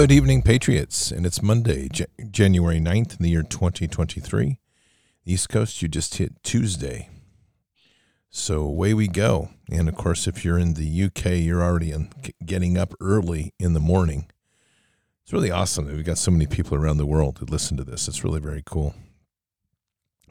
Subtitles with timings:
[0.00, 1.10] Good evening, Patriots.
[1.10, 4.58] And it's Monday, J- January 9th in the year 2023.
[5.26, 7.10] East Coast, you just hit Tuesday.
[8.30, 9.50] So away we go.
[9.70, 12.08] And of course, if you're in the UK, you're already in,
[12.42, 14.30] getting up early in the morning.
[15.22, 17.84] It's really awesome that we've got so many people around the world who listen to
[17.84, 18.08] this.
[18.08, 18.94] It's really very cool.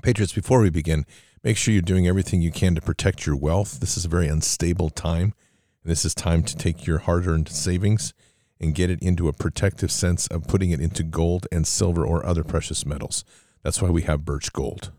[0.01, 1.05] Patriots, before we begin,
[1.43, 3.79] make sure you're doing everything you can to protect your wealth.
[3.79, 5.35] This is a very unstable time.
[5.83, 8.15] And this is time to take your hard earned savings
[8.59, 12.25] and get it into a protective sense of putting it into gold and silver or
[12.25, 13.23] other precious metals.
[13.63, 14.91] That's why we have Birch Gold.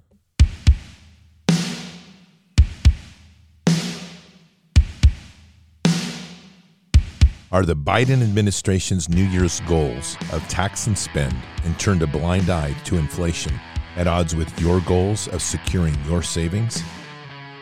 [7.52, 11.34] Are the Biden administration's New Year's goals of tax and spend
[11.64, 13.52] and turned a blind eye to inflation
[13.96, 16.80] at odds with your goals of securing your savings?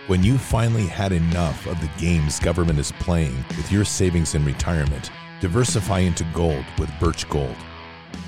[0.07, 4.45] When you finally had enough of the games government is playing with your savings and
[4.45, 5.11] retirement,
[5.41, 7.55] Diversify into gold with Birch Gold.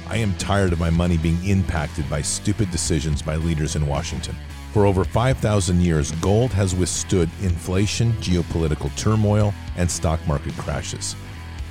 [0.08, 4.36] I am tired of my money being impacted by stupid decisions by leaders in Washington.
[4.72, 11.16] For over 5,000 years, gold has withstood inflation, geopolitical turmoil, and stock market crashes.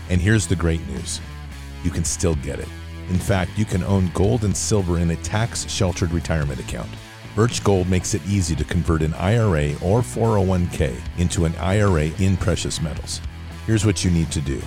[0.10, 1.22] And here's the great news
[1.86, 2.68] you can still get it.
[3.08, 6.90] In fact, you can own gold and silver in a tax sheltered retirement account.
[7.34, 12.36] Birch Gold makes it easy to convert an IRA or 401k into an IRA in
[12.36, 13.22] precious metals.
[13.66, 14.62] Here's what you need to do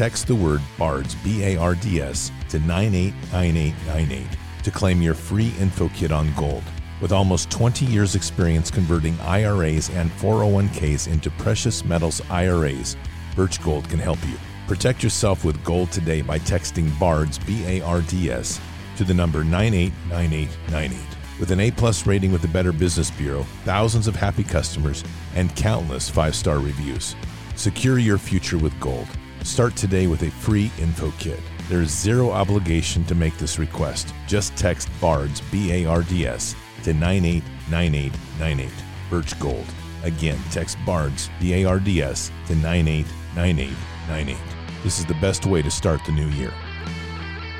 [0.00, 4.26] text the word BARDS, B A R D S, to 989898
[4.62, 6.62] to claim your free info kit on gold.
[7.02, 12.96] With almost 20 years' experience converting IRAs and 401ks into precious metals IRAs,
[13.36, 14.36] Birch Gold can help you.
[14.66, 18.58] Protect yourself with gold today by texting BARDS, B A R D S,
[18.96, 20.98] to the number 989898.
[21.38, 25.04] With an A plus rating with the Better Business Bureau, thousands of happy customers,
[25.34, 27.14] and countless five star reviews.
[27.54, 29.06] Secure your future with gold.
[29.42, 31.40] Start today with a free info kit.
[31.68, 34.12] There is zero obligation to make this request.
[34.26, 36.54] Just text BARDS, B A R D S,
[36.84, 38.70] to 989898.
[39.08, 39.66] Birch Gold.
[40.04, 44.36] Again, text BARDS, B A R D S, to 989898.
[44.82, 46.52] This is the best way to start the new year.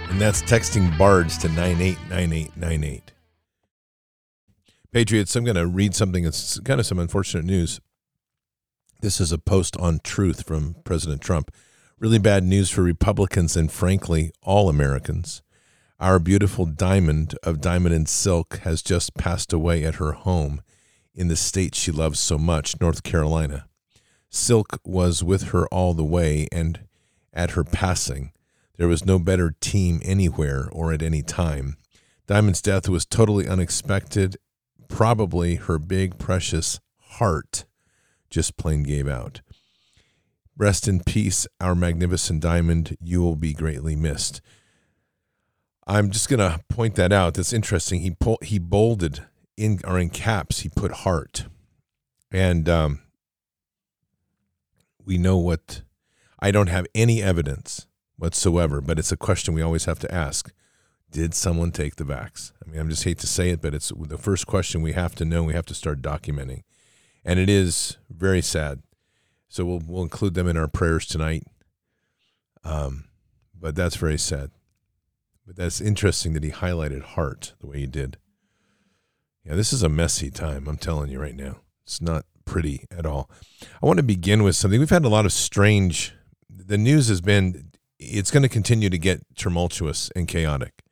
[0.08, 3.12] And that's texting BARDS to 989898.
[4.92, 7.80] Patriots, I'm going to read something that's kind of some unfortunate news.
[9.00, 11.50] This is a post on truth from President Trump.
[12.00, 15.42] Really bad news for Republicans and, frankly, all Americans.
[15.98, 20.62] Our beautiful diamond of diamond and silk has just passed away at her home
[21.14, 23.66] in the state she loves so much, North Carolina.
[24.30, 26.80] Silk was with her all the way, and
[27.34, 28.32] at her passing,
[28.78, 31.76] there was no better team anywhere or at any time.
[32.26, 34.38] Diamond's death was totally unexpected.
[34.88, 37.66] Probably her big, precious heart
[38.30, 39.42] just plain gave out.
[40.56, 42.96] Rest in peace, our magnificent diamond.
[43.00, 44.40] You will be greatly missed.
[45.86, 47.34] I'm just going to point that out.
[47.34, 48.00] That's interesting.
[48.00, 49.26] He pull, he bolded
[49.56, 50.60] in or in caps.
[50.60, 51.46] He put heart,
[52.30, 53.00] and um,
[55.04, 55.82] we know what.
[56.42, 57.86] I don't have any evidence
[58.16, 60.52] whatsoever, but it's a question we always have to ask.
[61.10, 62.52] Did someone take the vax?
[62.64, 65.14] I mean, I just hate to say it, but it's the first question we have
[65.16, 65.42] to know.
[65.42, 66.62] We have to start documenting,
[67.24, 68.82] and it is very sad
[69.50, 71.42] so we'll we'll include them in our prayers tonight.
[72.64, 73.04] Um,
[73.58, 74.52] but that's very sad.
[75.46, 78.16] But that's interesting that he highlighted heart the way he did.
[79.44, 80.68] Yeah, this is a messy time.
[80.68, 81.56] I'm telling you right now.
[81.82, 83.28] It's not pretty at all.
[83.82, 84.78] I want to begin with something.
[84.78, 86.14] We've had a lot of strange.
[86.48, 87.72] The news has been.
[87.98, 90.84] It's going to continue to get tumultuous and chaotic,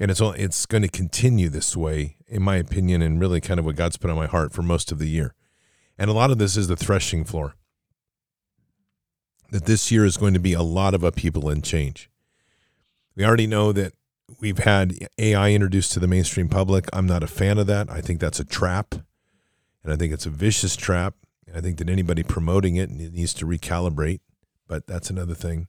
[0.00, 3.66] and it's it's going to continue this way, in my opinion, and really kind of
[3.66, 5.34] what God's put on my heart for most of the year.
[5.98, 7.54] And a lot of this is the threshing floor
[9.54, 12.10] that this year is going to be a lot of upheaval and change.
[13.14, 13.92] We already know that
[14.40, 16.88] we've had AI introduced to the mainstream public.
[16.92, 17.88] I'm not a fan of that.
[17.88, 18.96] I think that's a trap,
[19.84, 21.14] and I think it's a vicious trap.
[21.54, 24.18] I think that anybody promoting it needs to recalibrate,
[24.66, 25.68] but that's another thing.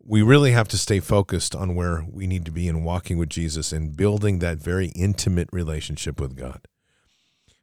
[0.00, 3.30] We really have to stay focused on where we need to be in walking with
[3.30, 6.68] Jesus and building that very intimate relationship with God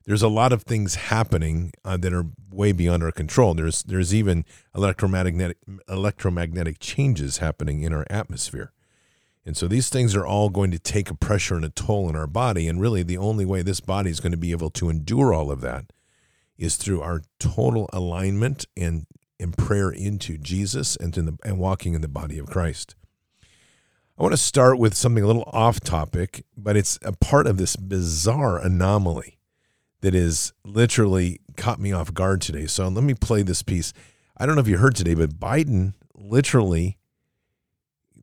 [0.06, 3.54] there's a lot of things happening uh, that are way beyond our control.
[3.54, 5.58] There's there's even electromagnetic
[5.90, 8.72] electromagnetic changes happening in our atmosphere.
[9.46, 12.16] And so these things are all going to take a pressure and a toll in
[12.16, 12.68] our body.
[12.68, 15.52] And really, the only way this body is going to be able to endure all
[15.52, 15.94] of that
[16.58, 19.06] is through our total alignment and,
[19.40, 22.96] and prayer into Jesus and, in the, and walking in the body of Christ.
[24.18, 27.58] I want to start with something a little off topic, but it's a part of
[27.58, 29.35] this bizarre anomaly
[30.06, 32.68] that is literally caught me off guard today.
[32.68, 33.92] So let me play this piece.
[34.38, 37.00] I don't know if you heard today, but Biden literally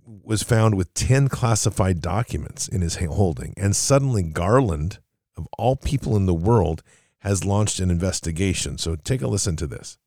[0.06, 3.52] was found with 10 classified documents in his holding.
[3.56, 5.00] And suddenly, Garland,
[5.37, 6.84] of all people in the world,
[7.19, 8.79] has launched an investigation.
[8.79, 9.99] So take a listen to this.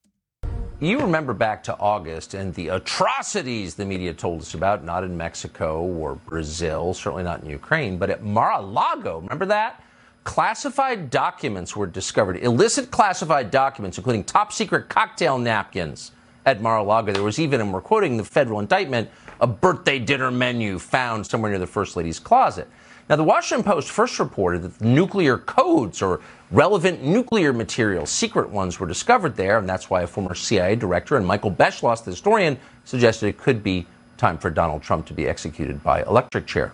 [0.79, 5.17] You remember back to August and the atrocities the media told us about, not in
[5.17, 9.19] Mexico or Brazil, certainly not in Ukraine, but at Mar a Lago.
[9.19, 9.81] Remember that?
[10.25, 16.11] Classified documents were discovered, illicit classified documents, including top secret cocktail napkins
[16.47, 17.13] at Mar a Lago.
[17.13, 21.51] There was even, and we're quoting the federal indictment, a birthday dinner menu found somewhere
[21.51, 22.67] near the First Lady's closet.
[23.07, 28.79] Now, the Washington Post first reported that nuclear codes or relevant nuclear materials, secret ones,
[28.79, 32.57] were discovered there, and that's why a former CIA director and Michael Beschloss, the historian,
[32.83, 33.85] suggested it could be
[34.17, 36.73] time for Donald Trump to be executed by electric chair.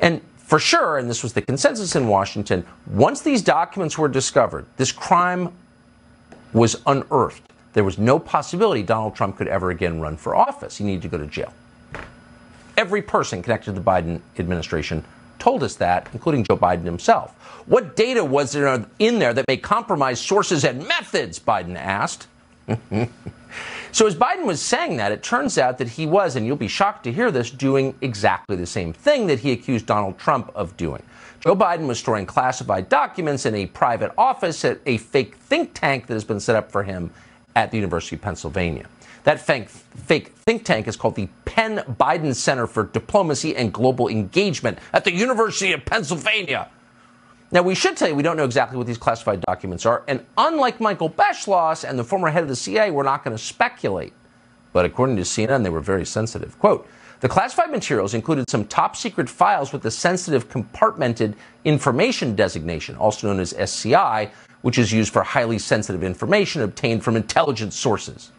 [0.00, 0.20] And
[0.52, 4.92] for sure, and this was the consensus in Washington, once these documents were discovered, this
[4.92, 5.50] crime
[6.52, 7.40] was unearthed.
[7.72, 10.76] There was no possibility Donald Trump could ever again run for office.
[10.76, 11.54] He needed to go to jail.
[12.76, 15.02] Every person connected to the Biden administration
[15.38, 17.30] told us that, including Joe Biden himself.
[17.64, 21.40] What data was there in there that may compromise sources and methods?
[21.40, 22.26] Biden asked.
[23.92, 26.68] so, as Biden was saying that, it turns out that he was, and you'll be
[26.68, 30.76] shocked to hear this, doing exactly the same thing that he accused Donald Trump of
[30.78, 31.02] doing.
[31.40, 36.06] Joe Biden was storing classified documents in a private office at a fake think tank
[36.06, 37.10] that has been set up for him
[37.54, 38.86] at the University of Pennsylvania.
[39.24, 44.08] That fake, fake think tank is called the Penn Biden Center for Diplomacy and Global
[44.08, 46.68] Engagement at the University of Pennsylvania.
[47.52, 50.24] Now, we should tell you we don't know exactly what these classified documents are, and
[50.38, 54.14] unlike Michael Beschloss and the former head of the CIA, we're not going to speculate.
[54.72, 56.58] But according to CNN, they were very sensitive.
[56.58, 56.88] Quote,
[57.20, 63.28] the classified materials included some top secret files with the sensitive compartmented information designation, also
[63.28, 64.30] known as SCI,
[64.62, 68.32] which is used for highly sensitive information obtained from intelligence sources.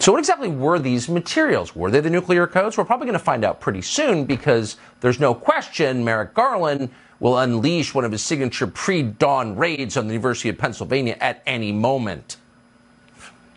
[0.00, 1.76] So, what exactly were these materials?
[1.76, 2.76] Were they the nuclear codes?
[2.78, 6.88] We're probably going to find out pretty soon because there's no question Merrick Garland
[7.20, 11.42] will unleash one of his signature pre dawn raids on the University of Pennsylvania at
[11.46, 12.36] any moment.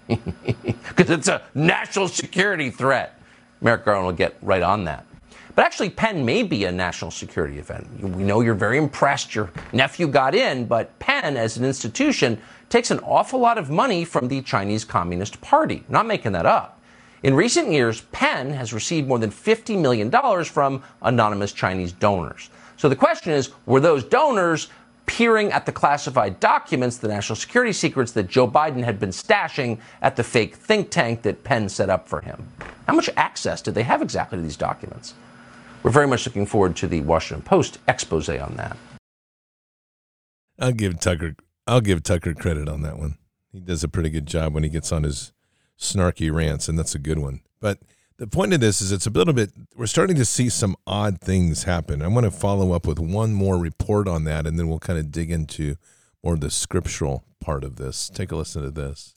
[0.08, 3.22] Because it's a national security threat.
[3.62, 5.06] Merrick Garland will get right on that.
[5.54, 7.88] But actually, Penn may be a national security event.
[8.02, 12.92] We know you're very impressed your nephew got in, but Penn, as an institution, takes
[12.92, 15.84] an awful lot of money from the Chinese Communist Party.
[15.90, 16.80] Not making that up.
[17.24, 20.12] In recent years, Penn has received more than $50 million
[20.46, 22.52] from anonymous Chinese donors.
[22.78, 24.70] So the question is were those donors
[25.08, 29.80] peering at the classified documents, the national security secrets that Joe Biden had been stashing
[30.02, 32.48] at the fake think tank that Penn set up for him?
[32.88, 35.14] How much access did they have exactly to these documents?
[35.84, 38.78] We're very much looking forward to the Washington Post expose on that.
[40.60, 41.36] I'll give Tucker
[41.68, 43.18] I'll give Tucker credit on that one.
[43.52, 45.34] He does a pretty good job when he gets on his
[45.78, 47.42] snarky rants, and that's a good one.
[47.60, 47.80] But
[48.18, 51.22] the point of this is it's a little bit we're starting to see some odd
[51.22, 52.02] things happen.
[52.02, 54.98] I want to follow up with one more report on that, and then we'll kind
[54.98, 55.76] of dig into
[56.24, 58.10] more of the scriptural part of this.
[58.10, 59.14] Take a listen to this.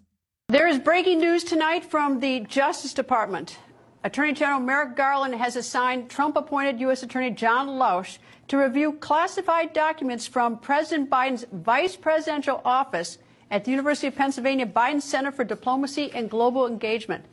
[0.49, 3.57] There is breaking news tonight from the Justice Department.
[4.03, 7.03] Attorney General Merrick Garland has assigned Trump appointed U.S.
[7.03, 13.19] Attorney John Lausch to review classified documents from President Biden's vice presidential office
[13.51, 17.25] at the University of Pennsylvania Biden Center for Diplomacy and Global Engagement.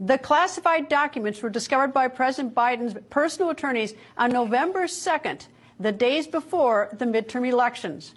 [0.00, 5.48] The classified documents were discovered by President Biden's personal attorneys on November 2nd,
[5.80, 8.14] the days before the midterm elections.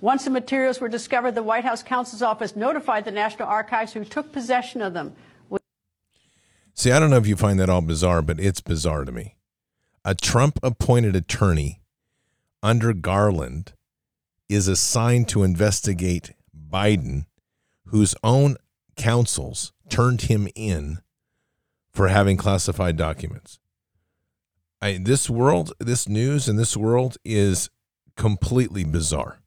[0.00, 4.04] Once the materials were discovered, the White House counsel's office notified the National Archives who
[4.04, 5.14] took possession of them.
[6.74, 9.36] See, I don't know if you find that all bizarre, but it's bizarre to me.
[10.04, 11.80] A Trump appointed attorney
[12.62, 13.72] under Garland
[14.48, 16.32] is assigned to investigate
[16.70, 17.26] Biden,
[17.86, 18.56] whose own
[18.96, 20.98] counsels turned him in
[21.94, 23.58] for having classified documents.
[24.82, 27.70] I, this world, this news in this world is
[28.16, 29.38] completely bizarre.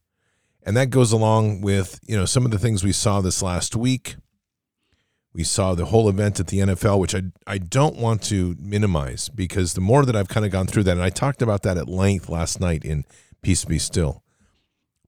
[0.64, 3.76] And that goes along with, you know, some of the things we saw this last
[3.76, 4.16] week
[5.38, 9.30] we saw the whole event at the NFL, which I, I don't want to minimize
[9.30, 11.78] because the more that I've kind of gone through that, and I talked about that
[11.78, 13.06] at length last night in
[13.44, 14.24] Peace Be Still,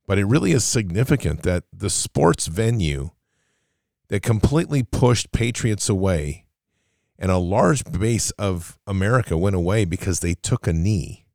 [0.05, 3.09] but it really is significant that the sports venue
[4.09, 6.45] that completely pushed Patriots away
[7.19, 11.25] and a large base of America went away because they took a knee.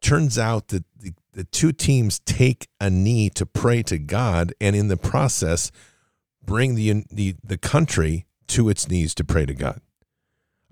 [0.00, 4.76] Turns out that the, the two teams take a knee to pray to God, and
[4.76, 5.72] in the process,
[6.44, 9.80] bring the, the, the country to its knees to pray to God.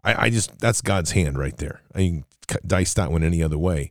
[0.04, 1.80] I, I just, that's God's hand right there.
[1.94, 2.24] I mean,
[2.66, 3.90] dice that one any other way.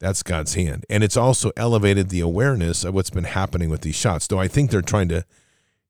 [0.00, 0.84] That's God's hand.
[0.90, 4.26] And it's also elevated the awareness of what's been happening with these shots.
[4.26, 5.24] Though I think they're trying to,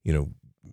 [0.03, 0.29] you know,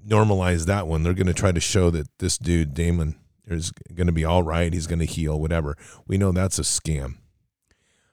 [0.07, 1.03] normalize that one.
[1.03, 4.43] They're going to try to show that this dude, Damon, is going to be all
[4.43, 4.73] right.
[4.73, 5.77] He's going to heal, whatever.
[6.07, 7.17] We know that's a scam.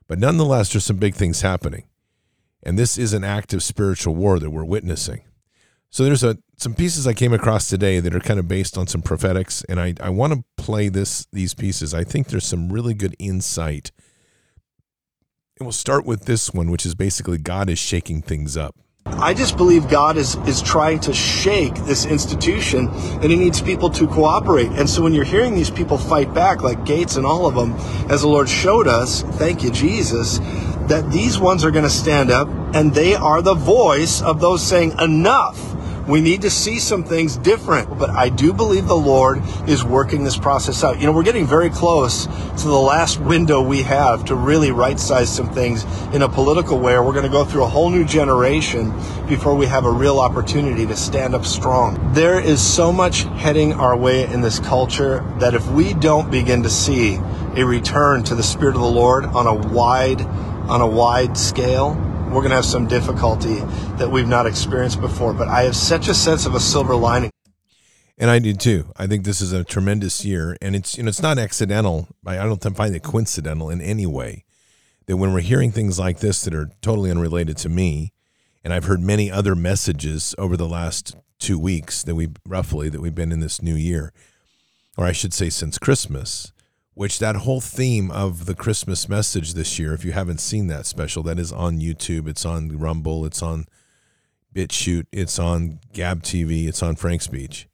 [0.08, 1.86] But nonetheless, there's some big things happening.
[2.64, 5.22] And this is an active spiritual war that we're witnessing.
[5.90, 8.88] So there's a some pieces I came across today that are kind of based on
[8.88, 11.94] some prophetics, and I, I want to play this these pieces.
[11.94, 13.92] I think there's some really good insight.
[15.58, 18.76] And we'll start with this one, which is basically God is shaking things up.
[19.18, 23.90] I just believe God is, is trying to shake this institution and he needs people
[23.92, 24.72] to cooperate.
[24.72, 27.74] And so when you're hearing these people fight back, like Gates and all of them,
[28.12, 30.40] as the Lord showed us, thank you, Jesus,
[30.90, 34.62] that these ones are going to stand up and they are the voice of those
[34.62, 35.75] saying, enough
[36.08, 40.24] we need to see some things different, but I do believe the Lord is working
[40.24, 41.00] this process out.
[41.00, 45.00] You know, we're getting very close to the last window we have to really right
[45.00, 45.84] size some things
[46.14, 46.98] in a political way.
[47.00, 48.94] We're going to go through a whole new generation
[49.28, 52.14] before we have a real opportunity to stand up strong.
[52.14, 56.62] There is so much heading our way in this culture that if we don't begin
[56.64, 57.16] to see
[57.56, 61.94] a return to the Spirit of the Lord on a wide, on a wide scale,
[62.36, 63.56] we're going to have some difficulty
[63.98, 65.34] that we've not experienced before.
[65.34, 67.32] But I have such a sense of a silver lining.
[68.18, 68.92] And I do too.
[68.98, 72.08] I think this is a tremendous year, and it's you know it's not accidental.
[72.26, 74.46] I don't find it coincidental in any way
[75.06, 78.14] that when we're hearing things like this that are totally unrelated to me,
[78.64, 83.02] and I've heard many other messages over the last two weeks that we roughly that
[83.02, 84.14] we've been in this new year,
[84.98, 86.52] or I should say since Christmas,
[86.96, 90.86] which that whole theme of the Christmas message this year, if you haven't seen that
[90.86, 93.66] special, that is on YouTube, it's on Rumble, it's on
[94.56, 97.66] BitChute, it's on Gab TV, it's on FrankSpeech.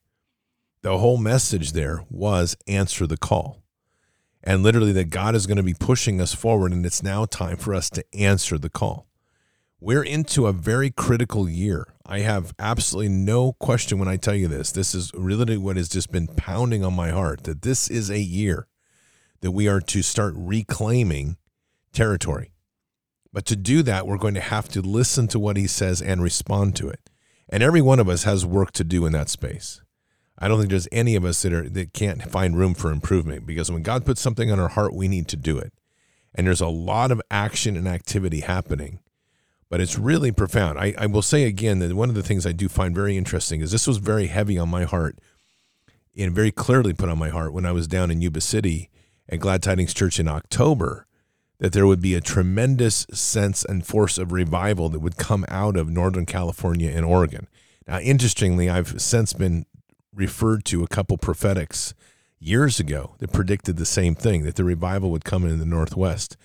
[0.81, 3.61] The whole message there was answer the call.
[4.43, 7.57] And literally, that God is going to be pushing us forward, and it's now time
[7.57, 9.05] for us to answer the call.
[9.79, 11.93] We're into a very critical year.
[12.07, 14.71] I have absolutely no question when I tell you this.
[14.71, 18.19] This is really what has just been pounding on my heart that this is a
[18.19, 18.67] year
[19.41, 21.37] that we are to start reclaiming
[21.93, 22.53] territory.
[23.33, 26.21] But to do that, we're going to have to listen to what he says and
[26.21, 27.09] respond to it.
[27.49, 29.81] And every one of us has work to do in that space.
[30.37, 33.45] I don't think there's any of us that are that can't find room for improvement
[33.45, 35.71] because when God puts something on our heart, we need to do it.
[36.33, 38.99] And there's a lot of action and activity happening,
[39.69, 40.79] but it's really profound.
[40.79, 43.61] I, I will say again that one of the things I do find very interesting
[43.61, 45.19] is this was very heavy on my heart
[46.17, 48.89] and very clearly put on my heart when I was down in Yuba City
[49.31, 51.07] at Glad Tidings Church in October
[51.59, 55.77] that there would be a tremendous sense and force of revival that would come out
[55.77, 57.47] of Northern California and Oregon.
[57.87, 59.65] Now, interestingly, I've since been
[60.13, 61.93] referred to a couple prophetics
[62.39, 66.35] years ago that predicted the same thing that the revival would come in the Northwest.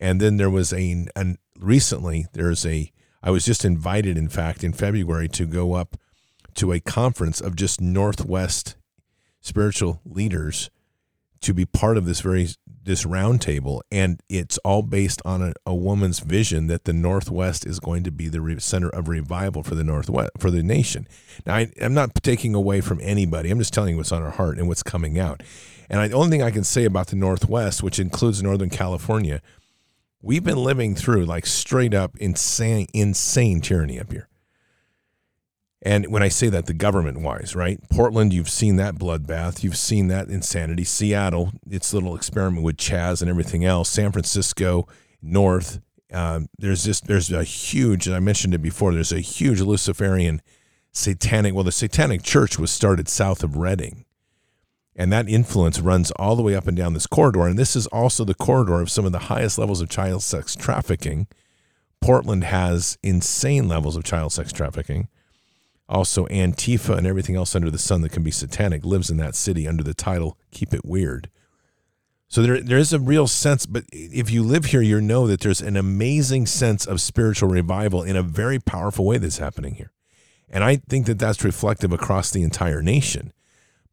[0.00, 2.90] And then there was a, and recently there's a,
[3.22, 5.96] I was just invited, in fact, in February to go up
[6.54, 8.76] to a conference of just Northwest
[9.40, 10.70] spiritual leaders
[11.40, 12.48] to be part of this very
[12.84, 17.78] this roundtable, and it's all based on a, a, woman's vision that the Northwest is
[17.78, 21.06] going to be the re- center of revival for the Northwest for the nation.
[21.44, 23.50] Now, I, am not taking away from anybody.
[23.50, 25.42] I'm just telling you what's on our heart and what's coming out.
[25.90, 29.42] And I, the only thing I can say about the Northwest, which includes Northern California,
[30.22, 34.27] we've been living through like straight up insane, insane tyranny up here.
[35.82, 37.78] And when I say that, the government wise, right?
[37.88, 39.62] Portland, you've seen that bloodbath.
[39.62, 40.84] You've seen that insanity.
[40.84, 43.88] Seattle, its little experiment with Chaz and everything else.
[43.88, 44.88] San Francisco,
[45.22, 45.80] North.
[46.12, 48.92] Um, there's just there's a huge, and I mentioned it before.
[48.92, 50.42] There's a huge Luciferian,
[50.90, 51.54] satanic.
[51.54, 54.04] Well, the Satanic Church was started south of Redding,
[54.96, 57.46] and that influence runs all the way up and down this corridor.
[57.46, 60.56] And this is also the corridor of some of the highest levels of child sex
[60.56, 61.28] trafficking.
[62.00, 65.08] Portland has insane levels of child sex trafficking
[65.88, 69.34] also Antifa and everything else under the sun that can be satanic lives in that
[69.34, 71.30] city under the title Keep It Weird.
[72.28, 75.40] So there, there is a real sense, but if you live here, you know that
[75.40, 79.92] there's an amazing sense of spiritual revival in a very powerful way that's happening here.
[80.50, 83.32] And I think that that's reflective across the entire nation.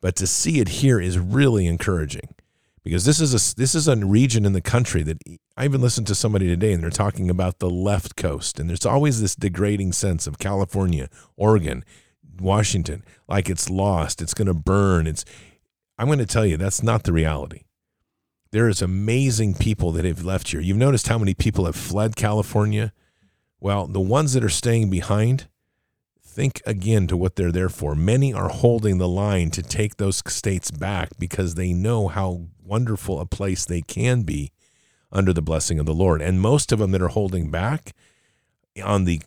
[0.01, 2.34] But to see it here is really encouraging
[2.85, 5.17] because this is a this is a region in the country that
[5.57, 8.85] I even listened to somebody today and they're talking about the left coast and there's
[8.85, 11.83] always this degrading sense of California, Oregon,
[12.39, 15.07] Washington like it's lost, it's going to burn.
[15.07, 15.25] It's
[15.97, 17.63] I'm going to tell you that's not the reality.
[18.51, 20.61] There is amazing people that have left here.
[20.61, 22.93] You've noticed how many people have fled California?
[23.59, 25.47] Well, the ones that are staying behind,
[26.21, 27.95] think again to what they're there for.
[27.95, 33.19] Many are holding the line to take those states back because they know how wonderful
[33.19, 34.51] a place they can be
[35.11, 36.21] under the blessing of the Lord.
[36.21, 37.93] And most of them that are holding back
[38.83, 39.21] on the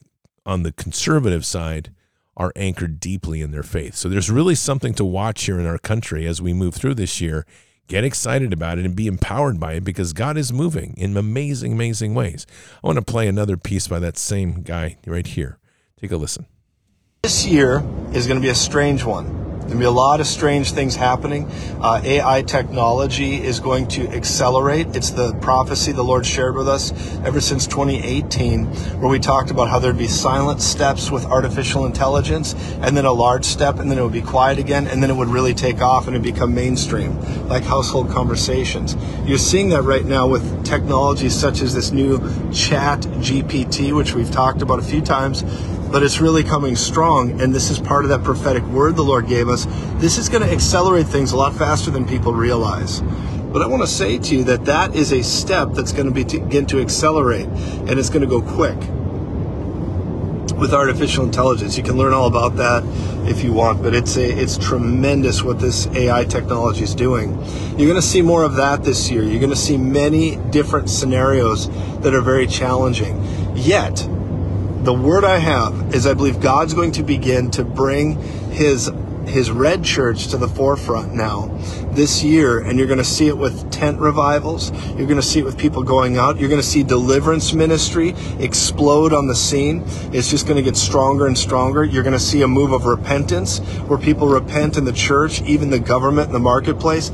[0.45, 1.93] on the conservative side
[2.37, 3.95] are anchored deeply in their faith.
[3.95, 7.21] So there's really something to watch here in our country as we move through this
[7.21, 7.45] year.
[7.89, 11.73] Get excited about it and be empowered by it because God is moving in amazing,
[11.73, 12.47] amazing ways.
[12.83, 15.59] I want to play another piece by that same guy right here.
[16.01, 16.47] Take a listen.
[17.23, 19.48] This year is going to be a strange one.
[19.69, 21.47] There'll be a lot of strange things happening.
[21.83, 24.97] Uh, AI technology is going to accelerate.
[24.97, 28.65] It's the prophecy the Lord shared with us ever since 2018,
[28.99, 33.13] where we talked about how there'd be silent steps with artificial intelligence, and then a
[33.13, 35.83] large step, and then it would be quiet again, and then it would really take
[35.83, 38.97] off and it become mainstream, like household conversations.
[39.27, 42.19] You're seeing that right now with technologies such as this new
[42.55, 45.45] Chat GPT, which we've talked about a few times
[45.91, 47.41] but it's really coming strong.
[47.41, 49.67] And this is part of that prophetic word the Lord gave us.
[49.97, 53.01] This is going to accelerate things a lot faster than people realize.
[53.01, 56.13] But I want to say to you that that is a step that's going to
[56.13, 58.79] begin to accelerate and it's going to go quick
[60.59, 61.77] with artificial intelligence.
[61.77, 62.83] You can learn all about that
[63.29, 67.33] if you want, but it's a, it's tremendous what this AI technology is doing.
[67.79, 69.23] You're going to see more of that this year.
[69.23, 71.69] You're going to see many different scenarios
[72.01, 73.23] that are very challenging.
[73.55, 74.09] Yet,
[74.89, 78.19] the word I have is I believe God's going to begin to bring
[78.53, 78.91] his
[79.27, 81.49] his red church to the forefront now
[81.93, 82.61] this year.
[82.61, 84.71] And you're going to see it with tent revivals.
[84.97, 86.41] You're going to see it with people going out.
[86.41, 89.83] You're going to see deliverance ministry explode on the scene.
[90.15, 91.85] It's just going to get stronger and stronger.
[91.85, 95.69] You're going to see a move of repentance where people repent in the church even
[95.69, 97.11] the government and the marketplace.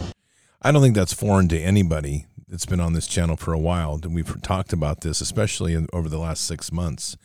[0.63, 3.99] I don't think that's foreign to anybody that's been on this channel for a while.
[4.01, 7.17] And we've talked about this especially over the last six months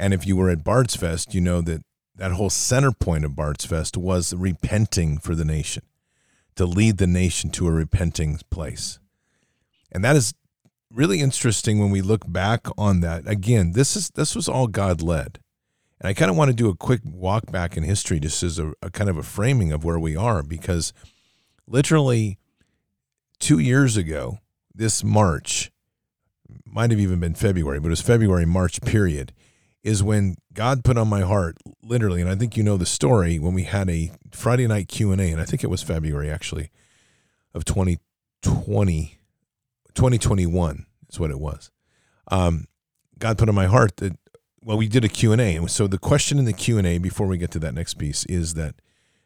[0.00, 1.82] and if you were at Bard's Fest, you know that
[2.16, 5.82] that whole center point of Bard's Fest was repenting for the nation,
[6.56, 8.98] to lead the nation to a repenting place.
[9.92, 10.32] And that is
[10.90, 13.28] really interesting when we look back on that.
[13.28, 15.38] Again, this is this was all God led.
[16.00, 18.58] And I kind of want to do a quick walk back in history just as
[18.58, 20.94] a, a kind of a framing of where we are because
[21.66, 22.38] literally
[23.38, 24.38] two years ago,
[24.74, 25.70] this March,
[26.64, 29.34] might have even been February, but it was February, March period
[29.82, 33.38] is when God put on my heart, literally, and I think you know the story
[33.38, 36.30] when we had a Friday night Q and A, and I think it was February
[36.30, 36.70] actually
[37.54, 39.18] of 2020,
[39.94, 41.70] 2021 is what it was.
[42.30, 42.66] Um,
[43.18, 44.16] God put on my heart that
[44.62, 46.86] well, we did a Q and A, and so the question in the Q and
[46.86, 48.74] A before we get to that next piece is that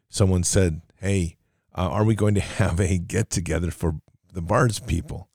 [0.09, 1.37] someone said, "Hey,
[1.77, 4.01] uh, are we going to have a get together for
[4.33, 5.29] the Bards people?"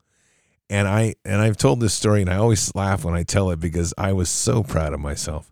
[0.69, 3.59] And I and I've told this story and I always laugh when I tell it
[3.59, 5.51] because I was so proud of myself.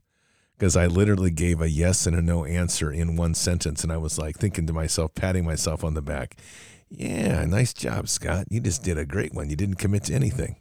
[0.58, 3.98] Because I literally gave a yes and a no answer in one sentence and I
[3.98, 6.36] was like thinking to myself patting myself on the back
[6.90, 8.46] yeah nice job Scott.
[8.50, 9.50] You just did a great one.
[9.50, 10.58] You didn't commit to anything.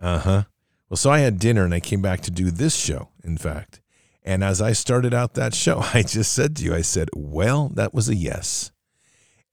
[0.00, 0.44] Uh-huh.
[0.88, 3.80] Well so I had dinner and I came back to do this show in fact.
[4.22, 7.70] And as I started out that show I just said to you I said well
[7.74, 8.72] that was a yes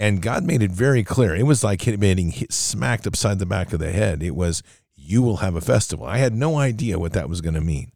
[0.01, 1.35] and God made it very clear.
[1.35, 4.23] It was like hitting hit smacked upside the back of the head.
[4.23, 4.63] It was,
[4.95, 6.07] you will have a festival.
[6.07, 7.91] I had no idea what that was going to mean.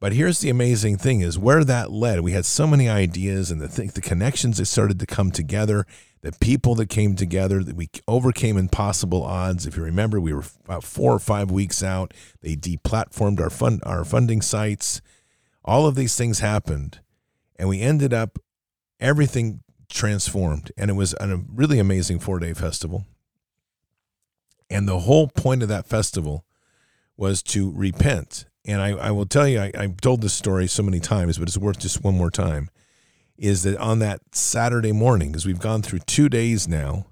[0.00, 2.20] But here's the amazing thing is where that led.
[2.20, 5.86] We had so many ideas and the th- the connections that started to come together,
[6.20, 9.64] the people that came together, that we overcame impossible odds.
[9.64, 12.12] If you remember, we were about four or five weeks out.
[12.42, 15.00] They deplatformed our fund our funding sites.
[15.64, 17.00] All of these things happened,
[17.58, 18.38] and we ended up
[19.00, 20.72] everything transformed.
[20.76, 23.06] And it was a really amazing four day festival.
[24.68, 26.44] And the whole point of that festival
[27.16, 28.46] was to repent.
[28.64, 31.48] And I, I will tell you, I, I've told this story so many times, but
[31.48, 32.68] it's worth just one more time.
[33.38, 37.06] Is that on that Saturday morning, because we've gone through two days now,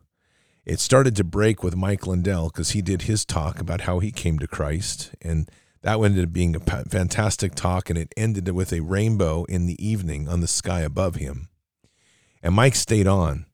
[0.64, 4.10] it started to break with Mike Lindell because he did his talk about how he
[4.10, 5.14] came to Christ.
[5.20, 5.50] And
[5.82, 7.90] that ended up being a fantastic talk.
[7.90, 11.48] And it ended with a rainbow in the evening on the sky above him.
[12.44, 13.46] And Mike stayed on.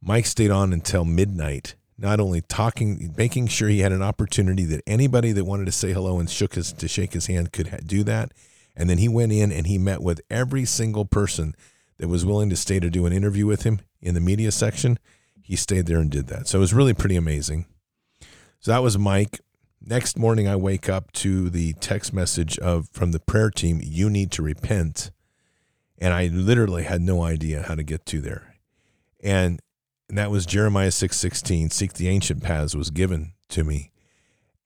[0.00, 4.82] Mike stayed on until midnight, not only talking, making sure he had an opportunity that
[4.86, 8.04] anybody that wanted to say hello and shook his to shake his hand could do
[8.04, 8.30] that.
[8.76, 11.56] And then he went in and he met with every single person
[11.98, 15.00] that was willing to stay to do an interview with him in the media section.
[15.42, 16.46] He stayed there and did that.
[16.46, 17.66] So it was really pretty amazing.
[18.60, 19.40] So that was Mike.
[19.84, 23.80] Next morning, I wake up to the text message of from the prayer team.
[23.82, 25.10] You need to repent
[25.98, 28.56] and I literally had no idea how to get to there.
[29.22, 29.60] And,
[30.08, 33.90] that was Jeremiah 6:16, seek the ancient paths was given to me.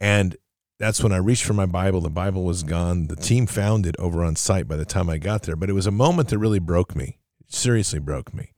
[0.00, 0.36] And
[0.78, 2.00] that's when I reached for my Bible.
[2.00, 3.06] The Bible was gone.
[3.06, 5.74] The team found it over on site by the time I got there, but it
[5.74, 7.18] was a moment that really broke me.
[7.48, 8.52] Seriously broke me.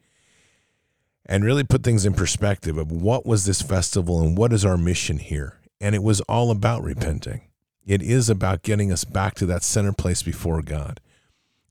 [1.24, 4.76] And really put things in perspective of what was this festival and what is our
[4.76, 5.60] mission here.
[5.80, 7.42] And it was all about repenting.
[7.86, 11.00] It is about getting us back to that center place before God.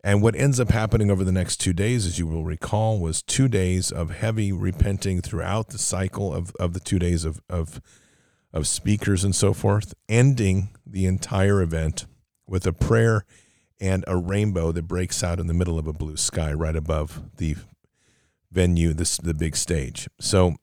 [0.03, 3.21] And what ends up happening over the next two days, as you will recall, was
[3.21, 7.81] two days of heavy repenting throughout the cycle of, of the two days of, of,
[8.53, 12.05] of speakers and so forth, ending the entire event
[12.47, 13.25] with a prayer
[13.81, 17.21] and a rainbow that breaks out in the middle of a blue sky right above
[17.37, 17.55] the
[18.51, 20.07] venue, this the big stage.
[20.19, 20.55] So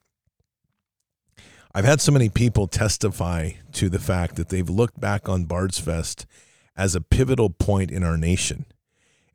[1.75, 5.79] I've had so many people testify to the fact that they've looked back on Bard's
[5.79, 6.27] Fest
[6.75, 8.65] as a pivotal point in our nation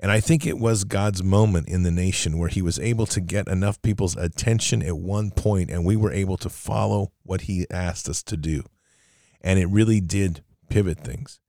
[0.01, 3.21] and I think it was God's moment in the nation where he was able to
[3.21, 7.67] get enough people's attention at one point and we were able to follow what he
[7.69, 8.63] asked us to do.
[9.41, 11.39] And it really did pivot things.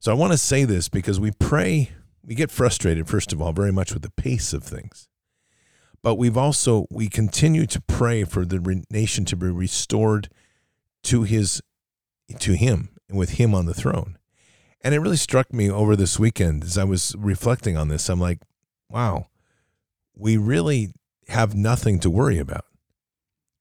[0.00, 1.90] So I want to say this because we pray,
[2.24, 5.08] we get frustrated, first of all, very much with the pace of things.
[6.02, 10.30] But we've also, we continue to pray for the nation to be restored
[11.02, 11.60] to his,
[12.38, 14.16] to him and with him on the throne.
[14.82, 18.08] And it really struck me over this weekend as I was reflecting on this.
[18.08, 18.40] I'm like,
[18.88, 19.26] wow,
[20.14, 20.92] we really
[21.28, 22.64] have nothing to worry about.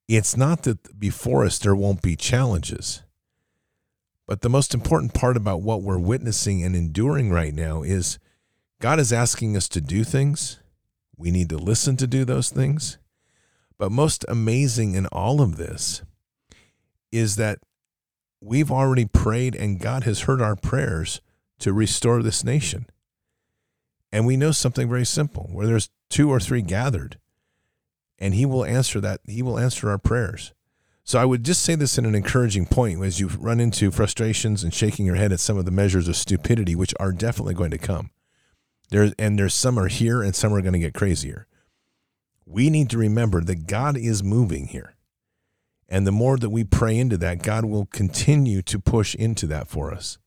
[0.08, 3.04] It's not that before us there won't be challenges.
[4.26, 8.20] But the most important part about what we're witnessing and enduring right now is
[8.80, 10.60] God is asking us to do things.
[11.18, 12.98] We need to listen to do those things.
[13.78, 16.04] But most amazing in all of this
[17.12, 17.60] is that
[18.42, 21.22] we've already prayed and God has heard our prayers
[21.60, 22.88] to restore this nation.
[24.12, 27.20] And we know something very simple where there's two or three gathered,
[28.18, 30.54] and He will answer that, He will answer our prayers.
[31.04, 34.64] So I would just say this in an encouraging point as you run into frustrations
[34.64, 37.72] and shaking your head at some of the measures of stupidity, which are definitely going
[37.72, 38.12] to come.
[38.90, 41.48] There, and there's some are here and some are going to get crazier.
[42.46, 44.97] We need to remember that God is moving here.
[45.90, 49.68] And the more that we pray into that, God will continue to push into that
[49.68, 50.18] for us.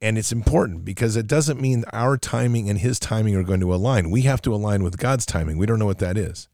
[0.00, 3.74] And it's important because it doesn't mean our timing and his timing are going to
[3.74, 4.10] align.
[4.10, 5.58] We have to align with God's timing.
[5.58, 6.48] We don't know what that is.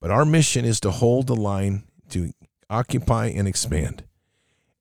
[0.00, 2.32] But our mission is to hold the line, to
[2.70, 4.04] occupy and expand.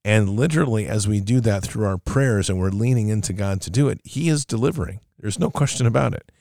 [0.03, 3.69] And literally, as we do that through our prayers and we're leaning into God to
[3.69, 5.01] do it, He is delivering.
[5.19, 6.31] There's no question about it.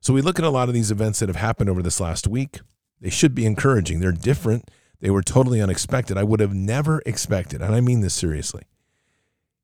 [0.00, 2.28] So we look at a lot of these events that have happened over this last
[2.28, 2.60] week.
[3.00, 4.00] They should be encouraging.
[4.00, 4.70] They're different.
[5.00, 6.18] They were totally unexpected.
[6.18, 8.64] I would have never expected, and I mean this seriously.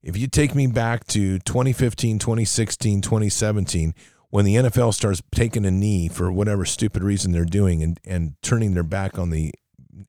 [0.03, 3.95] If you take me back to 2015, 2016, 2017,
[4.31, 8.35] when the NFL starts taking a knee for whatever stupid reason they're doing and, and
[8.43, 9.53] turning their back on the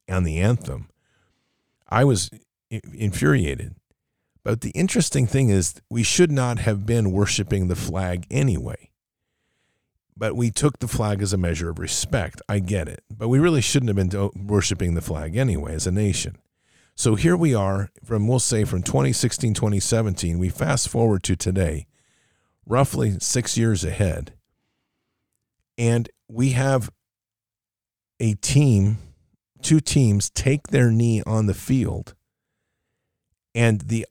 [0.09, 0.89] on the anthem,
[1.87, 2.29] I was
[2.93, 3.75] infuriated.
[4.43, 8.89] But the interesting thing is, we should not have been worshiping the flag anyway
[10.17, 12.41] but we took the flag as a measure of respect.
[12.47, 13.03] I get it.
[13.09, 16.37] But we really shouldn't have been worshiping the flag anyway as a nation.
[16.95, 20.39] So here we are from, we'll say, from 2016, 2017.
[20.39, 21.87] We fast forward to today,
[22.65, 24.33] roughly six years ahead.
[25.77, 26.89] And we have
[28.21, 28.99] a team,
[29.61, 32.15] two teams take their knee on the field.
[33.53, 34.07] And the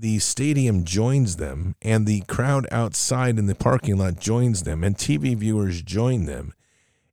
[0.00, 4.96] the stadium joins them and the crowd outside in the parking lot joins them and
[4.96, 6.54] TV viewers join them.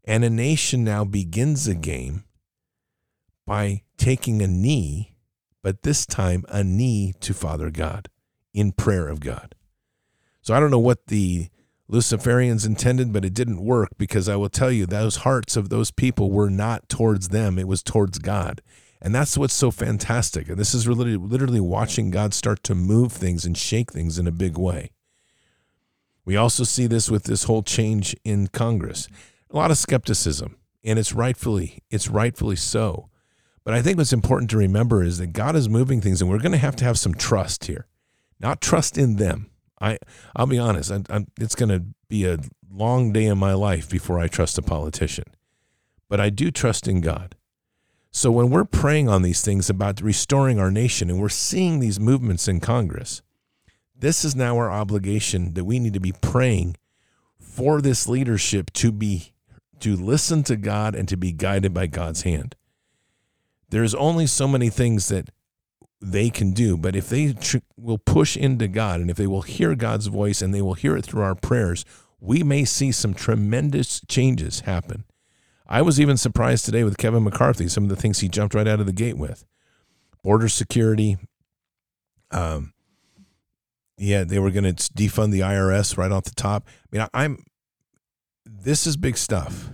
[0.04, 2.26] And a nation now begins a game
[3.48, 5.16] by taking a knee,
[5.64, 8.08] but this time a knee to Father God
[8.54, 9.56] in prayer of God.
[10.42, 11.50] So I don't know what the
[11.92, 15.90] Luciferians intended, but it didn't work because I will tell you, those hearts of those
[15.90, 18.62] people were not towards them, it was towards God.
[19.02, 20.50] And that's what's so fantastic.
[20.50, 24.28] And this is really literally watching God start to move things and shake things in
[24.28, 24.92] a big way.
[26.26, 29.08] We also see this with this whole change in Congress.
[29.52, 33.10] A lot of skepticism, and it's rightfully it's rightfully so.
[33.64, 36.40] But I think what's important to remember is that God is moving things, and we're
[36.40, 37.88] going to have to have some trust here,
[38.40, 39.52] not trust in them.
[39.80, 40.00] I
[40.36, 40.92] I'll be honest.
[40.92, 42.40] I, I'm, it's going to be a
[42.72, 45.26] long day in my life before I trust a politician,
[46.10, 47.36] but I do trust in God.
[48.16, 52.00] So when we're praying on these things about restoring our nation and we're seeing these
[52.00, 53.22] movements in Congress,
[53.94, 56.78] this is now our obligation that we need to be praying
[57.38, 59.34] for this leadership to be
[59.82, 62.56] to listen to God and to be guided by God's hand.
[63.68, 65.30] There's only so many things that
[66.00, 69.42] they can do, but if they tr- will push into God and if they will
[69.42, 71.84] hear God's voice and they will hear it through our prayers,
[72.22, 75.04] we may see some tremendous changes happen
[75.68, 78.68] I was even surprised today with Kevin McCarthy, some of the things he jumped right
[78.68, 79.46] out of the gate with.
[80.24, 81.18] Border security.
[82.32, 82.74] Um,
[83.98, 86.68] yeah, they were going to defund the IRS right off the top.
[86.68, 87.44] I mean, I'm,
[88.46, 89.70] this is big stuff.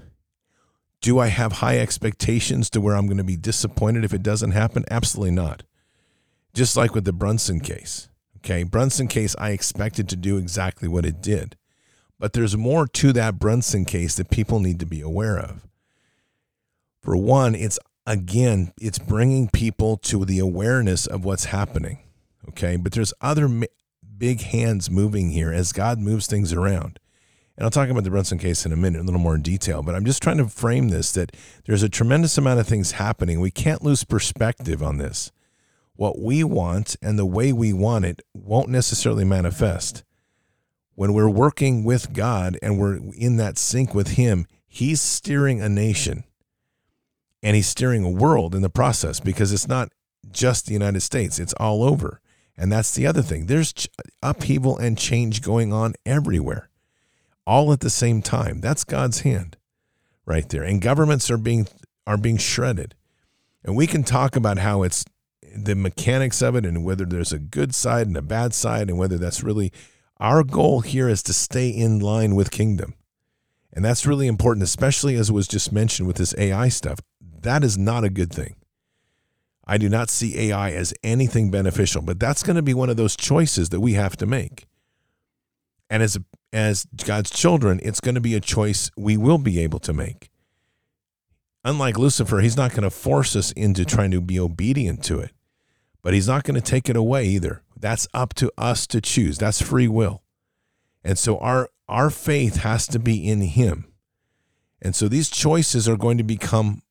[1.01, 4.51] Do I have high expectations to where I'm going to be disappointed if it doesn't
[4.51, 4.85] happen?
[4.91, 5.63] Absolutely not.
[6.53, 8.09] Just like with the Brunson case.
[8.37, 8.63] Okay.
[8.63, 11.57] Brunson case, I expected to do exactly what it did.
[12.19, 15.67] But there's more to that Brunson case that people need to be aware of.
[17.01, 21.99] For one, it's again, it's bringing people to the awareness of what's happening.
[22.49, 22.75] Okay.
[22.75, 23.49] But there's other
[24.17, 26.99] big hands moving here as God moves things around.
[27.57, 29.83] And I'll talk about the Brunson case in a minute, a little more in detail,
[29.83, 31.35] but I'm just trying to frame this that
[31.65, 33.39] there's a tremendous amount of things happening.
[33.39, 35.31] We can't lose perspective on this.
[35.95, 40.03] What we want and the way we want it won't necessarily manifest.
[40.95, 45.69] When we're working with God and we're in that sync with Him, He's steering a
[45.69, 46.23] nation
[47.43, 49.91] and He's steering a world in the process because it's not
[50.31, 52.21] just the United States, it's all over.
[52.57, 53.47] And that's the other thing.
[53.47, 53.73] There's
[54.21, 56.69] upheaval and change going on everywhere,
[57.47, 58.61] all at the same time.
[58.61, 59.57] That's God's hand
[60.25, 60.63] right there.
[60.63, 61.67] And governments are being
[62.05, 62.95] are being shredded.
[63.63, 65.05] And we can talk about how it's
[65.55, 68.97] the mechanics of it and whether there's a good side and a bad side and
[68.97, 69.71] whether that's really
[70.19, 72.95] our goal here is to stay in line with kingdom.
[73.73, 76.99] And that's really important, especially as was just mentioned with this AI stuff.
[77.41, 78.55] That is not a good thing.
[79.65, 82.97] I do not see AI as anything beneficial, but that's going to be one of
[82.97, 84.67] those choices that we have to make.
[85.89, 86.17] And as
[86.53, 90.29] as God's children, it's going to be a choice we will be able to make.
[91.63, 95.31] Unlike Lucifer, he's not going to force us into trying to be obedient to it,
[96.01, 97.61] but he's not going to take it away either.
[97.79, 99.37] That's up to us to choose.
[99.37, 100.23] That's free will.
[101.03, 103.85] And so our our faith has to be in him.
[104.81, 106.81] And so these choices are going to become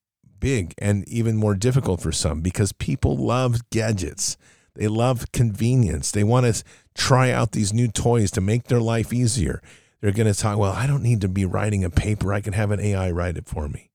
[0.40, 4.36] big and even more difficult for some because people love gadgets.
[4.74, 6.10] They love convenience.
[6.10, 9.62] They want to try out these new toys to make their life easier.
[10.00, 12.32] They're going to talk, well, I don't need to be writing a paper.
[12.32, 13.90] I can have an AI write it for me.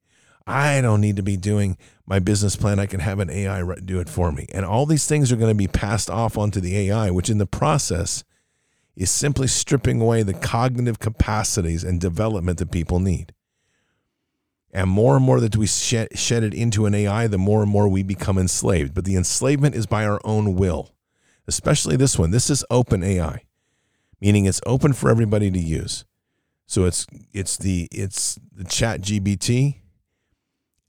[0.48, 2.80] I don't need to be doing my business plan.
[2.80, 4.48] I can have an AI do it for me.
[4.54, 7.40] And all these things are going to be passed off onto the AI, which in
[7.40, 8.24] the process
[8.96, 13.34] is simply stripping away the cognitive capacities and development that people need.
[14.76, 17.72] And more and more that we shed, shed it into an AI, the more and
[17.72, 18.94] more we become enslaved.
[18.94, 20.94] But the enslavement is by our own will,
[21.48, 22.32] especially this one.
[22.32, 23.44] This is open AI,
[24.20, 26.04] meaning it's open for everybody to use.
[26.68, 29.78] So it's it's the it's the Chat GBT,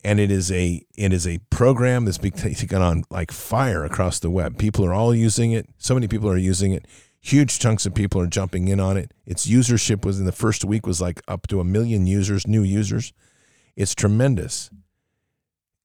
[0.02, 4.30] and it is a it is a program that's taken on like fire across the
[4.30, 4.58] web.
[4.58, 5.68] People are all using it.
[5.78, 6.86] So many people are using it.
[7.20, 9.14] Huge chunks of people are jumping in on it.
[9.24, 12.64] Its usership was in the first week was like up to a million users, new
[12.64, 13.12] users.
[13.76, 14.70] It's tremendous.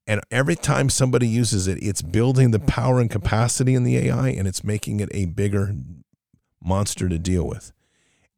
[0.08, 4.30] And every time somebody uses it, it's building the power and capacity in the AI
[4.30, 5.76] and it's making it a bigger
[6.64, 7.72] monster to deal with.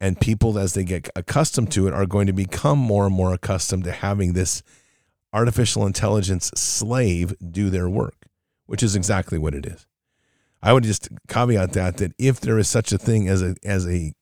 [0.00, 3.32] And people, as they get accustomed to it, are going to become more and more
[3.32, 4.62] accustomed to having this
[5.32, 8.26] artificial intelligence slave do their work,
[8.66, 9.86] which is exactly what it is.
[10.62, 13.86] I would just caveat that that if there is such a thing as a as
[13.86, 14.12] a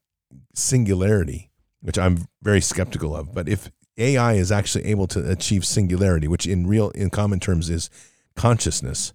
[0.54, 6.28] singularity, which I'm very skeptical of, but if AI is actually able to achieve singularity,
[6.28, 7.90] which in real in common terms is
[8.34, 9.12] consciousness.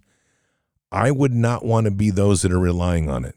[0.90, 3.34] I would not want to be those that are relying on it.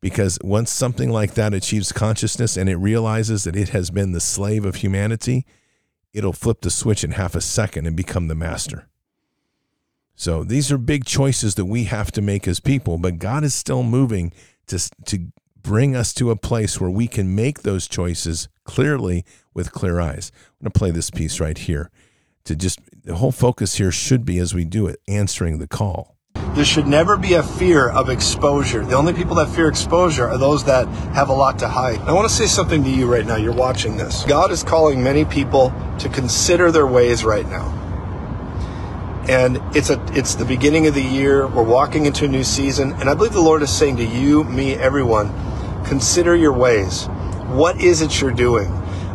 [0.00, 4.20] Because once something like that achieves consciousness and it realizes that it has been the
[4.20, 5.44] slave of humanity,
[6.14, 8.86] it'll flip the switch in half a second and become the master.
[10.14, 13.54] So these are big choices that we have to make as people, but God is
[13.54, 14.32] still moving
[14.68, 15.26] to, to
[15.62, 20.32] bring us to a place where we can make those choices clearly with clear eyes.
[20.34, 21.90] I'm going to play this piece right here
[22.44, 26.16] to just the whole focus here should be as we do it answering the call.
[26.54, 28.84] There should never be a fear of exposure.
[28.84, 31.98] The only people that fear exposure are those that have a lot to hide.
[32.00, 33.36] I want to say something to you right now.
[33.36, 34.24] You're watching this.
[34.24, 37.76] God is calling many people to consider their ways right now.
[39.28, 41.46] And it's a it's the beginning of the year.
[41.46, 44.42] We're walking into a new season, and I believe the Lord is saying to you,
[44.44, 45.28] me, everyone,
[45.86, 47.06] consider your ways.
[47.48, 48.68] What is it you're doing?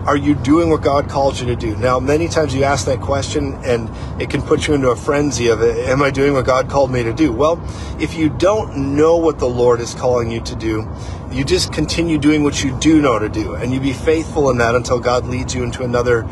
[0.06, 1.76] Are you doing what God called you to do?
[1.78, 3.90] Now, many times you ask that question and
[4.22, 7.02] it can put you into a frenzy of, am I doing what God called me
[7.02, 7.32] to do?
[7.32, 7.60] Well,
[8.00, 10.88] if you don't know what the Lord is calling you to do,
[11.32, 14.60] you just continue doing what you do know to do and you be faithful in
[14.60, 16.24] that until God leads you into another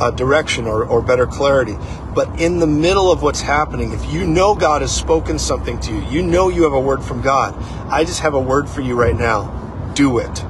[0.00, 1.76] uh, direction or, or better clarity.
[2.16, 5.92] But in the middle of what's happening, if you know God has spoken something to
[5.92, 7.54] you, you know you have a word from God.
[7.88, 9.60] I just have a word for you right now.
[9.94, 10.44] Do it.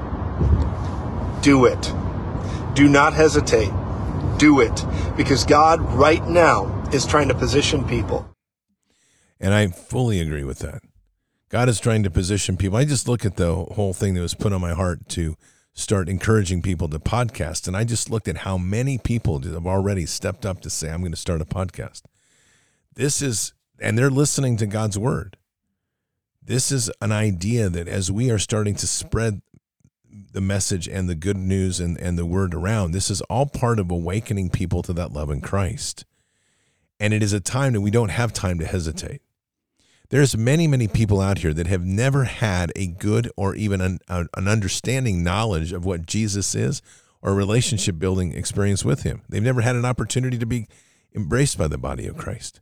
[1.43, 1.93] Do it.
[2.75, 3.71] Do not hesitate.
[4.39, 4.85] Do it.
[5.17, 8.29] Because God right now is trying to position people.
[9.39, 10.83] And I fully agree with that.
[11.51, 12.79] God is trying to position people.
[12.79, 15.37] I just look at the whole thing that was put on my heart to
[15.75, 17.69] start encouraging people to podcast.
[17.69, 21.01] And I just looked at how many people have already stepped up to say, I'm
[21.01, 22.03] going to start a podcast.
[22.95, 25.37] This is, and they're listening to God's word.
[26.45, 29.41] This is an idea that as we are starting to spread
[30.33, 32.93] the message and the good news and, and the word around.
[32.93, 36.05] This is all part of awakening people to that love in Christ.
[37.01, 39.23] And it is a time that we don't have time to hesitate.
[40.11, 43.99] There's many, many people out here that have never had a good or even an,
[44.09, 46.83] an understanding knowledge of what Jesus is
[47.23, 49.23] or relationship building experience with him.
[49.29, 50.69] They've never had an opportunity to be
[51.15, 52.61] embraced by the body of Christ.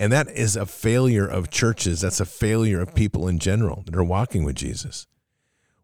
[0.00, 2.00] And that is a failure of churches.
[2.00, 5.06] That's a failure of people in general that are walking with Jesus.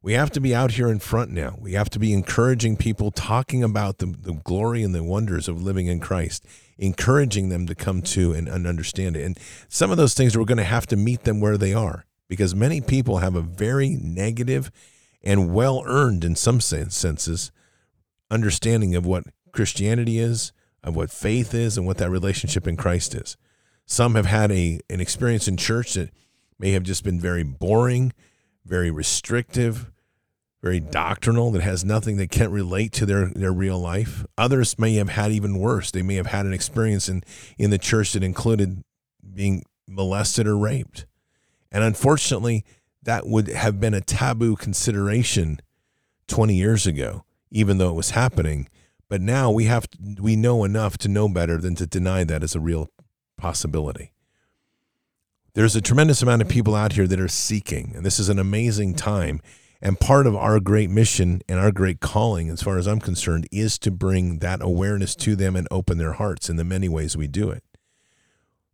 [0.01, 1.59] We have to be out here in front now.
[1.61, 5.63] We have to be encouraging people, talking about the, the glory and the wonders of
[5.63, 6.47] living in Christ,
[6.79, 9.25] encouraging them to come to and, and understand it.
[9.27, 12.07] And some of those things we're going to have to meet them where they are
[12.27, 14.71] because many people have a very negative
[15.23, 17.53] and well earned, in some senses,
[18.31, 23.15] understanding of what Christianity is, of what faith is, and what that relationship in Christ
[23.15, 23.37] is.
[23.87, 26.11] Some have had a an experience in church that
[26.59, 28.13] may have just been very boring,
[28.65, 29.91] very restrictive,
[30.63, 34.27] very doctrinal that has nothing that can't relate to their, their real life.
[34.37, 35.91] Others may have had even worse.
[35.93, 37.23] They may have had an experience in,
[37.57, 38.83] in the church that included
[39.35, 41.07] being molested or raped.
[41.71, 42.65] And unfortunately,
[43.03, 45.61] that would have been a taboo consideration
[46.27, 48.69] 20 years ago, even though it was happening.
[49.09, 49.87] But now we have
[50.21, 52.89] we know enough to know better than to deny that as a real
[53.47, 54.11] possibility.
[55.55, 58.41] There's a tremendous amount of people out here that are seeking, and this is an
[58.41, 59.41] amazing time
[59.81, 63.47] and part of our great mission and our great calling, as far as I'm concerned,
[63.53, 67.17] is to bring that awareness to them and open their hearts in the many ways
[67.17, 67.63] we do it.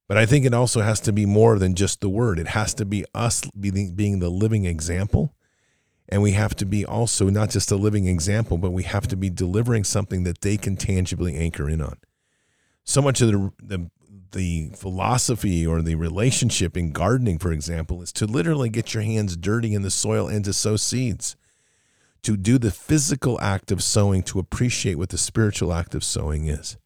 [0.08, 2.38] But I think it also has to be more than just the word.
[2.38, 5.34] It has to be us being, the living example.
[6.08, 9.16] And we have to be also not just a living example, but we have to
[9.16, 11.98] be delivering something that they can tangibly anchor in on.
[12.84, 13.90] So much of the, the
[14.32, 19.36] the philosophy or the relationship in gardening, for example, is to literally get your hands
[19.36, 21.36] dirty in the soil and to sow seeds.
[22.22, 26.46] To do the physical act of sowing, to appreciate what the spiritual act of sowing
[26.46, 26.76] is.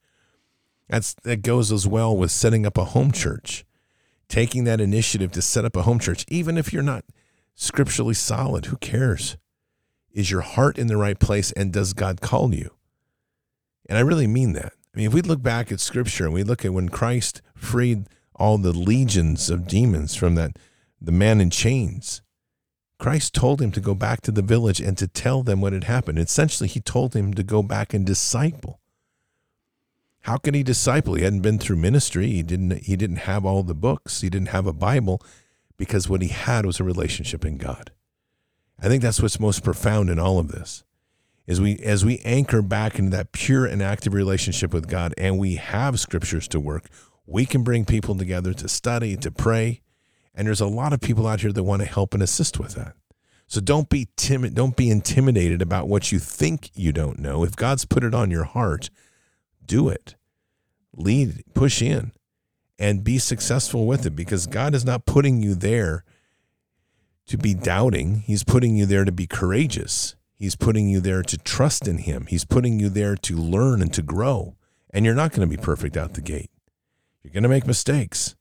[0.89, 3.65] That's, that goes as well with setting up a home church,
[4.29, 7.05] taking that initiative to set up a home church, even if you're not
[7.55, 8.67] scripturally solid.
[8.67, 9.37] Who cares?
[10.13, 12.71] Is your heart in the right place and does God call you?
[13.89, 14.73] And I really mean that.
[14.97, 18.07] I mean, if we look back at scripture and we look at when Christ freed
[18.35, 20.59] all the legions of demons from that
[20.99, 22.23] the man in chains,
[22.99, 25.85] Christ told him to go back to the village and to tell them what had
[25.85, 26.19] happened.
[26.19, 28.81] Essentially, he told him to go back and disciple.
[30.23, 31.13] How could he disciple?
[31.15, 32.29] He hadn't been through ministry.
[32.29, 34.23] He didn't he didn't have all the books.
[34.23, 35.21] He didn't have a Bible
[35.77, 37.93] because what he had was a relationship in God.
[38.81, 40.85] I think that's what's most profound in all of this
[41.49, 45.39] as we as we anchor back into that pure and active relationship with God and
[45.39, 46.89] we have scriptures to work,
[47.27, 49.83] we can bring people together to study, to pray.
[50.35, 52.75] And there's a lot of people out here that want to help and assist with
[52.75, 52.95] that.
[53.47, 57.45] So don't be timid, don't be intimidated about what you think you don't know.
[57.45, 58.91] If God's put it on your heart,
[59.65, 60.17] do it.
[60.95, 62.13] Lead, push in
[62.79, 66.05] and be successful with it because God is not putting you there
[67.27, 68.21] to be doubting.
[68.21, 70.17] He's putting you there to be courageous.
[70.37, 72.27] He's putting you there to trust in Him.
[72.27, 74.57] He's putting you there to learn and to grow.
[74.91, 76.51] And you're not going to be perfect out the gate.
[77.23, 78.37] You're going to make mistakes.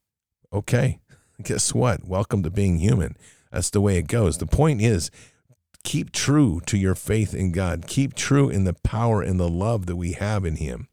[0.52, 1.00] Okay.
[1.44, 2.06] Guess what?
[2.06, 3.16] Welcome to being human.
[3.52, 4.38] That's the way it goes.
[4.38, 5.10] The point is,
[5.84, 7.88] keep true to your faith in God.
[7.88, 10.90] Keep true in the power and the love that we have in Him.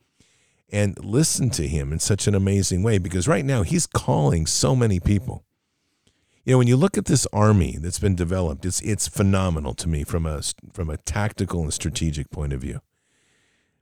[0.71, 4.77] And listen to Him in such an amazing way because right now He's calling so
[4.77, 5.45] many people
[6.45, 9.89] you know when you look at this army that's been developed it's it's phenomenal to
[9.89, 12.81] me from a from a tactical and strategic point of view.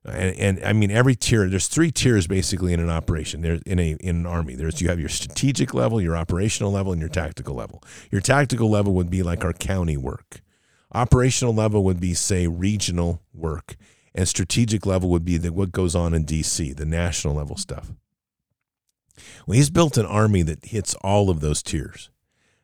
[0.03, 3.43] And, and I mean every tier there's three tiers basically in an operation.
[3.43, 4.55] There's in a in an army.
[4.55, 7.83] There's you have your strategic level your operational level and your tactical level.
[8.11, 10.41] Your tactical level would be like our county work.
[10.93, 13.77] Operational level would be say regional work.
[14.13, 17.93] And strategic level would be the, what goes on in DC the national level stuff.
[19.47, 22.11] Well he's built an army that hits all of those tiers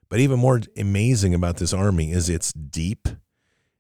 [0.09, 3.09] but even more amazing about this army is it's deep,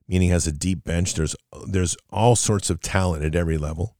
[0.08, 1.14] meaning has a deep bench.
[1.14, 3.96] There's there's all sorts of talent at every level.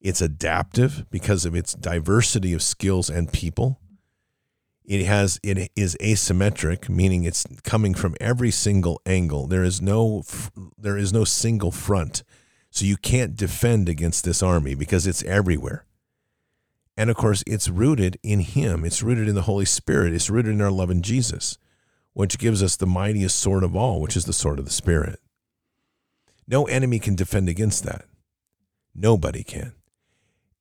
[0.00, 3.80] It's adaptive because of its diversity of skills and people.
[4.84, 9.46] It has it is asymmetric, meaning it's coming from every single angle.
[9.46, 10.22] There is no
[10.78, 12.22] there is no single front.
[12.70, 15.84] So you can't defend against this army because it's everywhere.
[16.98, 18.84] And of course, it's rooted in Him.
[18.84, 20.12] It's rooted in the Holy Spirit.
[20.12, 21.56] It's rooted in our love in Jesus,
[22.12, 25.20] which gives us the mightiest sword of all, which is the sword of the Spirit.
[26.48, 28.06] No enemy can defend against that.
[28.96, 29.74] Nobody can.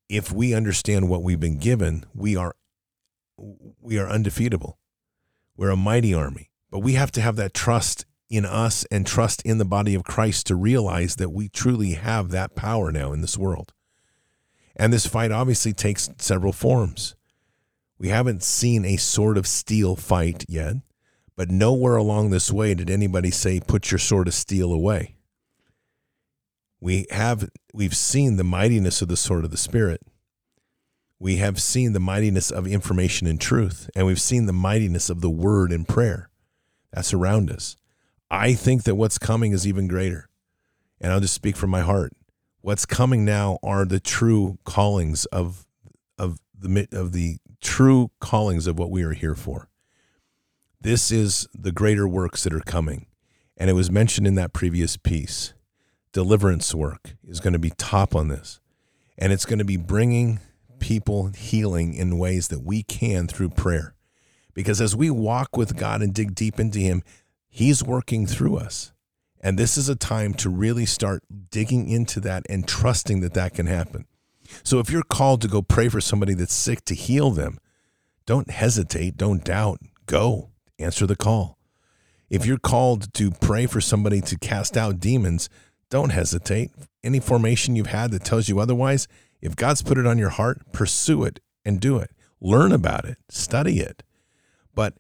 [0.10, 2.56] If we understand what we've been given, we are
[3.82, 4.78] we are undefeatable.
[5.56, 9.42] We're a mighty army, but we have to have that trust in us and trust
[9.42, 13.22] in the body of Christ to realize that we truly have that power now in
[13.22, 13.74] this world.
[14.78, 17.16] And this fight obviously takes several forms.
[17.98, 20.76] We haven't seen a sword of steel fight yet,
[21.36, 25.16] but nowhere along this way did anybody say, put your sword of steel away.
[26.80, 30.02] We have we've seen the mightiness of the sword of the spirit.
[31.20, 35.22] We have seen the mightiness of information and truth, and we've seen the mightiness of
[35.22, 36.30] the word and prayer.
[36.94, 37.76] That's around us.
[38.30, 40.30] I think that what's coming is even greater.
[41.02, 42.14] And I'll just speak from my heart.
[42.68, 45.66] What's coming now are the true callings of
[46.20, 49.70] of the of the true callings of what we are here for.
[50.82, 53.06] This is the greater works that are coming.
[53.56, 55.54] And it was mentioned in that previous piece.
[56.12, 58.60] Deliverance work is going to be top on this.
[59.18, 60.42] And it's going to be bringing
[60.80, 63.96] people healing in ways that we can through prayer.
[64.54, 67.02] Because as we walk with God and dig deep into Him,
[67.48, 68.92] He's working through us.
[69.42, 73.54] And this is a time to really start digging into that and trusting that that
[73.54, 74.06] can happen.
[74.64, 77.60] So if you're called to go pray for somebody that's sick to heal them,
[78.26, 81.58] don't hesitate, don't doubt, go answer the call.
[82.30, 85.50] If you're called to pray for somebody to cast out demons,
[85.90, 86.72] don't hesitate.
[87.04, 89.08] Any formation you've had that tells you otherwise,
[89.42, 92.12] if God's put it on your heart, pursue it and do it.
[92.42, 94.04] Learn about it, study it,
[94.76, 94.96] but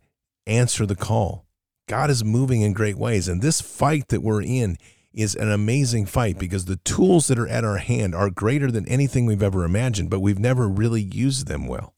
[0.46, 1.47] answer the call.
[1.88, 3.28] God is moving in great ways.
[3.28, 4.78] And this fight that we're in
[5.14, 8.88] is an amazing fight because the tools that are at our hand are greater than
[8.88, 11.96] anything we've ever imagined, but we've never really used them well.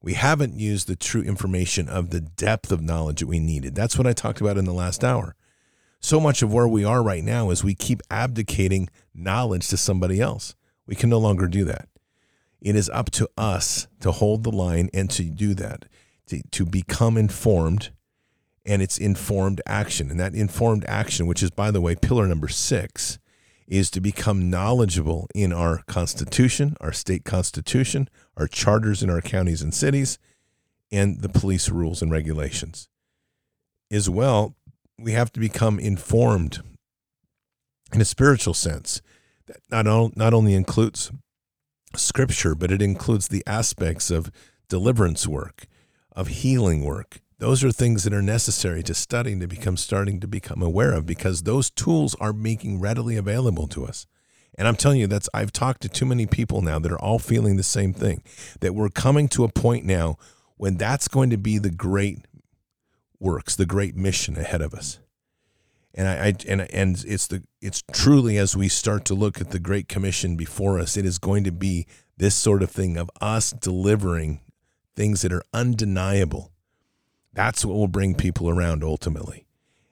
[0.00, 3.74] We haven't used the true information of the depth of knowledge that we needed.
[3.74, 5.34] That's what I talked about in the last hour.
[6.00, 10.20] So much of where we are right now is we keep abdicating knowledge to somebody
[10.20, 10.54] else.
[10.86, 11.88] We can no longer do that.
[12.60, 15.86] It is up to us to hold the line and to do that,
[16.26, 17.90] to, to become informed
[18.64, 20.10] and it's informed action.
[20.10, 23.18] And that informed action, which is, by the way, pillar number six,
[23.66, 29.62] is to become knowledgeable in our Constitution, our state constitution, our charters in our counties
[29.62, 30.18] and cities,
[30.92, 32.88] and the police rules and regulations.
[33.90, 34.54] As well,
[34.98, 36.62] we have to become informed
[37.92, 39.00] in a spiritual sense.
[39.46, 41.10] That not, not only includes
[41.96, 44.30] scripture, but it includes the aspects of
[44.68, 45.66] deliverance work,
[46.12, 50.26] of healing work, those are things that are necessary to studying to become starting to
[50.26, 54.06] become aware of because those tools are making readily available to us.
[54.56, 57.18] And I'm telling you, that's I've talked to too many people now that are all
[57.18, 58.22] feeling the same thing.
[58.60, 60.16] That we're coming to a point now
[60.56, 62.20] when that's going to be the great
[63.20, 65.00] works, the great mission ahead of us.
[65.92, 69.50] And I, I and and it's the it's truly as we start to look at
[69.50, 71.86] the Great Commission before us, it is going to be
[72.16, 74.40] this sort of thing of us delivering
[74.96, 76.53] things that are undeniable
[77.34, 79.46] that's what will bring people around ultimately.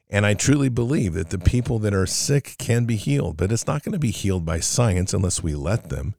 [0.08, 3.66] And I truly believe that the people that are sick can be healed, but it's
[3.66, 6.14] not going to be healed by science unless we let them.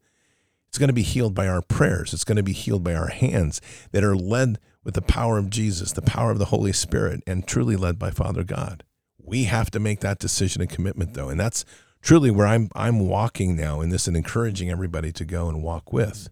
[0.68, 2.14] It's going to be healed by our prayers.
[2.14, 3.62] It's going to be healed by our hands
[3.92, 7.48] that are led with the power of Jesus, the power of the Holy Spirit, and
[7.48, 8.84] truly led by Father God.
[9.20, 11.30] We have to make that decision and commitment, though.
[11.30, 11.64] And that's
[12.02, 15.94] truly where I'm, I'm walking now in this and encouraging everybody to go and walk
[15.94, 16.30] with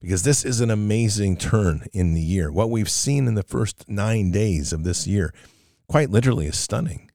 [0.00, 2.52] because this is an amazing turn in the year.
[2.52, 5.34] What we've seen in the first nine days of this year,
[5.88, 7.10] quite literally, is stunning.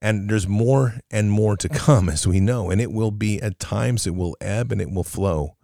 [0.00, 2.70] And there's more and more to come, as we know.
[2.70, 5.56] And it will be at times it will ebb and it will flow.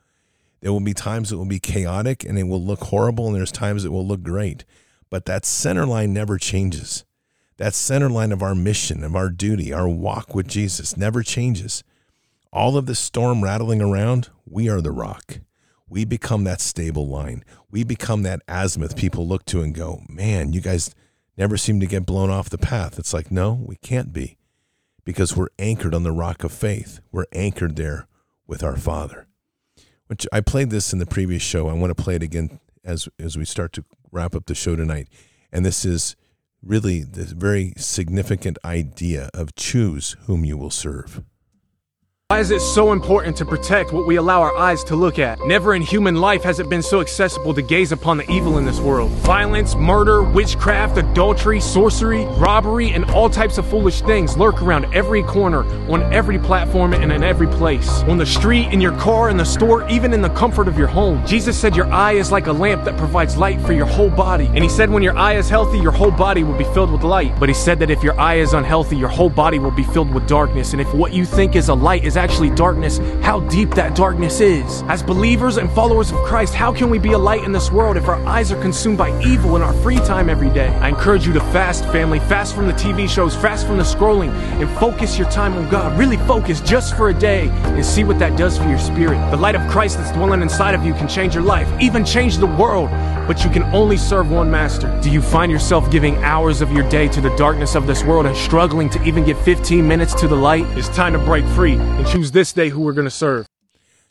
[0.61, 3.53] There will be times it will be chaotic and it will look horrible, and there's
[3.53, 4.65] times it will look great.
[5.11, 7.05] But that center line never changes.
[7.59, 11.83] That center line of our mission, of our duty, our walk with Jesus never changes.
[12.53, 15.41] All of the storm rattling around, we are the rock
[15.89, 17.45] we become that stable line.
[17.71, 20.95] We become that azimuth people look to and go, man, you guys
[21.37, 22.99] never seem to get blown off the path.
[22.99, 24.39] It's like, no, we can't be
[25.05, 27.01] because we're anchored on the rock of faith.
[27.11, 28.07] We're anchored there
[28.47, 29.27] with our Father.
[30.07, 31.69] Which I played this in the previous show.
[31.69, 34.75] I want to play it again as as we start to wrap up the show
[34.75, 35.09] tonight.
[35.53, 36.17] And this is
[36.63, 41.23] really the very significant idea of choose whom you will serve.
[42.31, 45.41] Why is it so important to protect what we allow our eyes to look at?
[45.47, 48.67] Never in human life has it been so accessible to gaze upon the evil in
[48.67, 49.11] this world.
[49.23, 55.23] Violence, murder, witchcraft, adultery, sorcery, robbery, and all types of foolish things lurk around every
[55.23, 58.03] corner, on every platform, and in every place.
[58.03, 60.87] On the street, in your car, in the store, even in the comfort of your
[60.87, 61.25] home.
[61.27, 64.49] Jesus said your eye is like a lamp that provides light for your whole body.
[64.49, 67.05] And he said when your eye is healthy, your whole body will be filled with
[67.05, 67.41] light.
[67.41, 70.13] But he said that if your eye is unhealthy, your whole body will be filled
[70.13, 70.73] with darkness.
[70.73, 74.41] And if what you think is a light is actually darkness, how deep that darkness
[74.41, 74.83] is.
[74.89, 77.97] As believers and followers of Christ, how can we be a light in this world
[77.97, 80.69] if our eyes are consumed by evil in our free time every day?
[80.69, 82.19] I encourage you to fast, family.
[82.21, 85.99] Fast from the TV shows, fast from the scrolling, and focus your time on God.
[85.99, 89.31] Really focus just for a day and see what that does for your spirit.
[89.31, 92.39] The light of Christ that's dwelling inside of you can change your life, even change
[92.39, 92.91] the world,
[93.29, 94.99] but you can only serve one master.
[95.03, 98.27] Do you find yourself giving hours of your day to the darkness of this world
[98.27, 100.65] and struggling to even give 15 minutes to the light?
[100.79, 103.47] It's time to break free and choose this day who we're going to serve.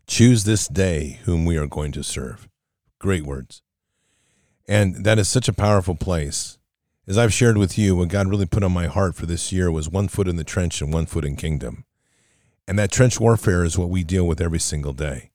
[0.05, 2.47] Choose this day whom we are going to serve.
[2.99, 3.63] Great words.
[4.67, 6.59] And that is such a powerful place.
[7.07, 9.71] As I've shared with you, what God really put on my heart for this year
[9.71, 11.85] was one foot in the trench and one foot in kingdom.
[12.67, 15.31] And that trench warfare is what we deal with every single day.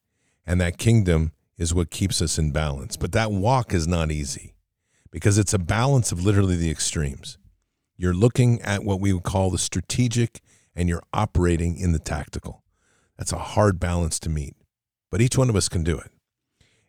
[0.46, 2.96] And that kingdom is what keeps us in balance.
[2.96, 4.54] But that walk is not easy
[5.10, 7.38] because it's a balance of literally the extremes.
[7.96, 10.40] You're looking at what we would call the strategic
[10.74, 12.62] and you're operating in the tactical.
[13.18, 14.56] That's a hard balance to meet,
[15.10, 16.10] but each one of us can do it.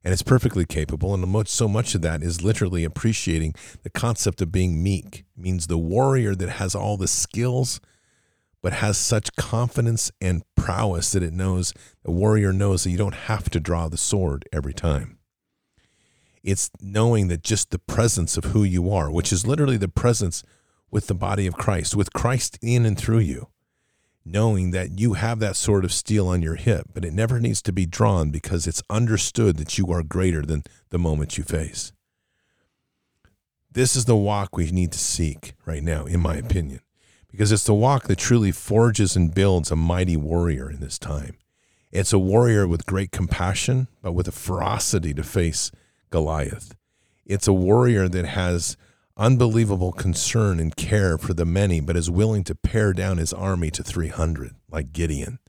[0.03, 1.13] And it's perfectly capable.
[1.13, 5.67] And so much of that is literally appreciating the concept of being meek, it means
[5.67, 7.79] the warrior that has all the skills,
[8.61, 11.73] but has such confidence and prowess that it knows,
[12.03, 15.19] the warrior knows that you don't have to draw the sword every time.
[16.43, 20.43] It's knowing that just the presence of who you are, which is literally the presence
[20.91, 23.47] with the body of Christ, with Christ in and through you,
[24.25, 27.61] knowing that you have that sword of steel on your hip, but it never needs
[27.61, 31.91] to be drawn because it's understood that you are greater than the moment you face.
[33.71, 36.81] This is the walk we need to seek right now, in my opinion,
[37.29, 41.37] because it's the walk that truly forges and builds a mighty warrior in this time.
[41.91, 45.71] It's a warrior with great compassion, but with a ferocity to face
[46.11, 46.75] Goliath.
[47.25, 48.77] It's a warrior that has
[49.17, 53.69] unbelievable concern and care for the many, but is willing to pare down his army
[53.71, 55.39] to 300, like Gideon.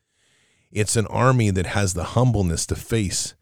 [0.71, 3.35] It's an army that has the humbleness to face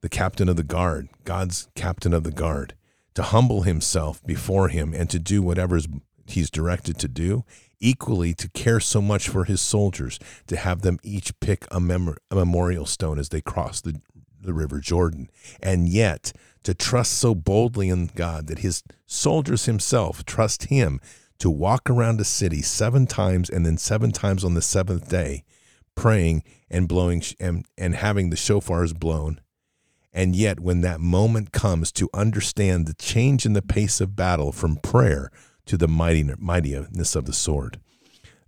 [0.00, 2.74] the captain of the guard, God's captain of the guard,
[3.14, 5.80] to humble himself before him and to do whatever
[6.26, 7.44] he's directed to do.
[7.80, 12.16] Equally, to care so much for his soldiers, to have them each pick a, mem-
[12.30, 14.00] a memorial stone as they cross the,
[14.48, 15.30] the river Jordan.
[15.62, 16.32] And yet,
[16.64, 21.00] to trust so boldly in God that his soldiers himself trust him
[21.38, 25.44] to walk around a city seven times and then seven times on the seventh day,
[25.94, 29.40] praying and blowing and, and having the shofars blown.
[30.12, 34.50] And yet, when that moment comes to understand the change in the pace of battle
[34.50, 35.30] from prayer
[35.66, 37.78] to the mightiness of the sword,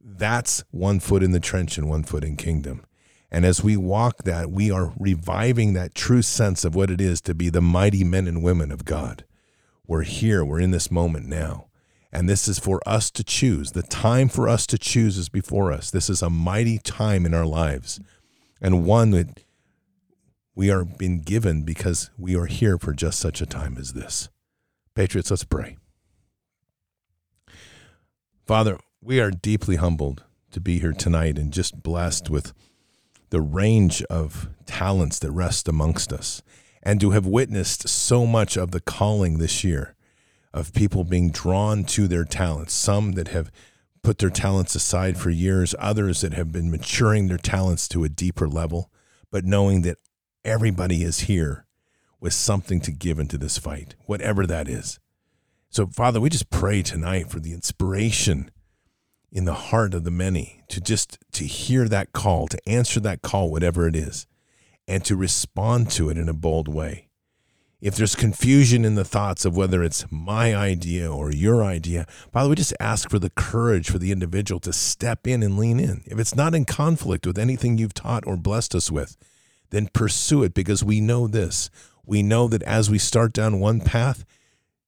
[0.03, 2.85] that's one foot in the trench and one foot in kingdom.
[3.31, 7.21] And as we walk that, we are reviving that true sense of what it is
[7.23, 9.25] to be the mighty men and women of God.
[9.87, 11.67] We're here, we're in this moment now.
[12.13, 13.73] And this is for us to choose.
[13.73, 15.91] The time for us to choose is before us.
[15.91, 18.01] This is a mighty time in our lives,
[18.61, 19.45] and one that
[20.57, 24.29] we are being given because we are here for just such a time as this.
[24.95, 25.77] Patriots, let's pray.
[28.45, 32.53] Father, we are deeply humbled to be here tonight and just blessed with
[33.31, 36.43] the range of talents that rest amongst us
[36.83, 39.95] and to have witnessed so much of the calling this year
[40.53, 43.51] of people being drawn to their talents, some that have
[44.03, 48.09] put their talents aside for years, others that have been maturing their talents to a
[48.09, 48.91] deeper level,
[49.31, 49.99] but knowing that
[50.45, 51.67] everybody is here
[52.19, 54.99] with something to give into this fight, whatever that is.
[55.69, 58.51] So, Father, we just pray tonight for the inspiration
[59.33, 63.23] in the heart of the many to just to hear that call to answer that
[63.23, 64.27] call whatever it is
[64.89, 67.09] and to respond to it in a bold way.
[67.81, 72.51] If there's confusion in the thoughts of whether it's my idea or your idea father
[72.51, 76.03] we just ask for the courage for the individual to step in and lean in.
[76.07, 79.17] If it's not in conflict with anything you've taught or blessed us with
[79.71, 81.71] then pursue it because we know this.
[82.05, 84.25] We know that as we start down one path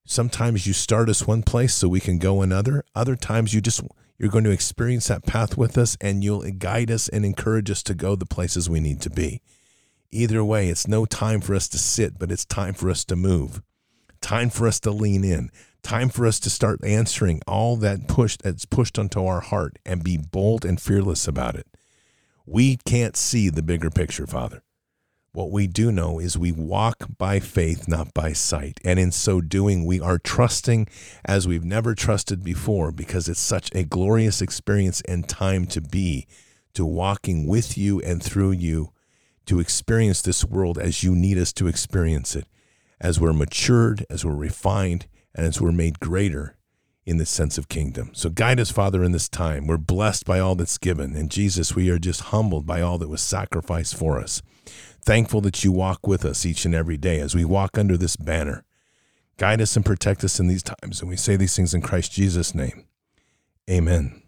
[0.04, 2.84] sometimes you start us one place so we can go another.
[2.94, 3.82] Other times you just
[4.22, 7.82] you're going to experience that path with us and you'll guide us and encourage us
[7.82, 9.42] to go the places we need to be.
[10.12, 13.16] Either way, it's no time for us to sit, but it's time for us to
[13.16, 13.62] move.
[14.20, 15.50] Time for us to lean in.
[15.82, 20.04] Time for us to start answering all that push that's pushed onto our heart and
[20.04, 21.66] be bold and fearless about it.
[22.46, 24.62] We can't see the bigger picture, Father.
[25.34, 28.78] What we do know is we walk by faith, not by sight.
[28.84, 30.88] And in so doing, we are trusting
[31.24, 36.26] as we've never trusted before because it's such a glorious experience and time to be,
[36.74, 38.92] to walking with you and through you,
[39.46, 42.46] to experience this world as you need us to experience it,
[43.00, 46.58] as we're matured, as we're refined, and as we're made greater
[47.06, 48.10] in the sense of kingdom.
[48.12, 49.66] So guide us, Father, in this time.
[49.66, 51.16] We're blessed by all that's given.
[51.16, 54.42] And Jesus, we are just humbled by all that was sacrificed for us.
[55.04, 58.16] Thankful that you walk with us each and every day as we walk under this
[58.16, 58.64] banner.
[59.36, 61.00] Guide us and protect us in these times.
[61.00, 62.84] And we say these things in Christ Jesus' name.
[63.68, 64.22] Amen.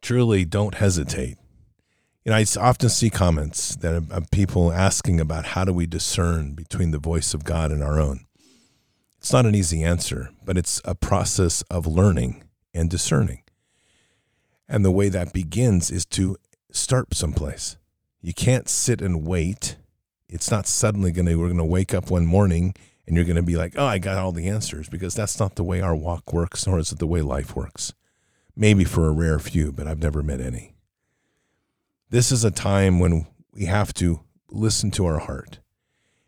[0.00, 1.36] Truly, don't hesitate.
[2.24, 6.52] You know, I often see comments that of people asking about how do we discern
[6.52, 8.26] between the voice of God and our own.
[9.18, 13.42] It's not an easy answer, but it's a process of learning and discerning.
[14.68, 16.36] And the way that begins is to
[16.70, 17.76] start someplace.
[18.20, 19.76] You can't sit and wait.
[20.28, 22.74] It's not suddenly going to, we're going to wake up one morning
[23.06, 25.56] and you're going to be like, oh, I got all the answers, because that's not
[25.56, 27.92] the way our walk works, nor is it the way life works.
[28.54, 30.74] Maybe for a rare few, but I've never met any.
[32.10, 35.58] This is a time when we have to listen to our heart.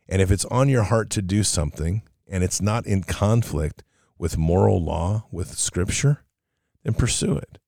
[0.09, 3.84] And if it's on your heart to do something and it's not in conflict
[4.18, 6.24] with moral law, with scripture,
[6.82, 7.59] then pursue it.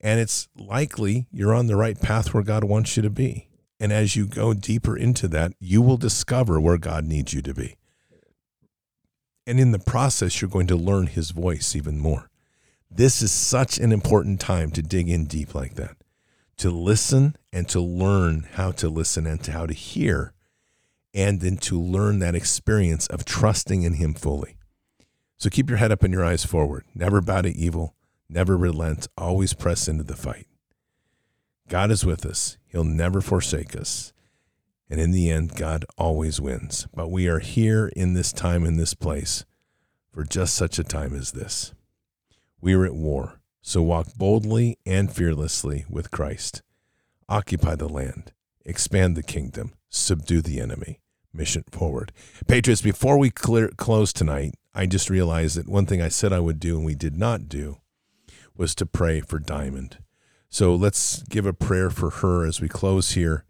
[0.00, 3.48] And it's likely you're on the right path where God wants you to be.
[3.80, 7.54] And as you go deeper into that, you will discover where God needs you to
[7.54, 7.76] be.
[9.46, 12.28] And in the process, you're going to learn his voice even more.
[12.90, 15.96] This is such an important time to dig in deep like that,
[16.58, 20.32] to listen and to learn how to listen and to how to hear,
[21.14, 24.56] and then to learn that experience of trusting in him fully.
[25.38, 26.84] So keep your head up and your eyes forward.
[26.94, 27.94] Never bow to evil,
[28.28, 30.46] never relent, always press into the fight.
[31.68, 34.12] God is with us, he'll never forsake us.
[34.90, 36.86] And in the end, God always wins.
[36.94, 39.44] But we are here in this time, in this place,
[40.10, 41.74] for just such a time as this.
[42.60, 46.62] We are at war, so walk boldly and fearlessly with Christ.
[47.28, 48.32] Occupy the land,
[48.64, 51.00] expand the kingdom, subdue the enemy.
[51.34, 52.10] Mission forward.
[52.46, 56.40] Patriots, before we clear, close tonight, I just realized that one thing I said I
[56.40, 57.78] would do and we did not do
[58.58, 59.98] was to pray for Diamond.
[60.50, 63.44] So let's give a prayer for her as we close here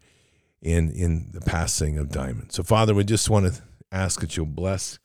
[0.61, 2.51] in in the passing of Diamond.
[2.51, 4.99] So, Father, we just want to ask that you'll bless,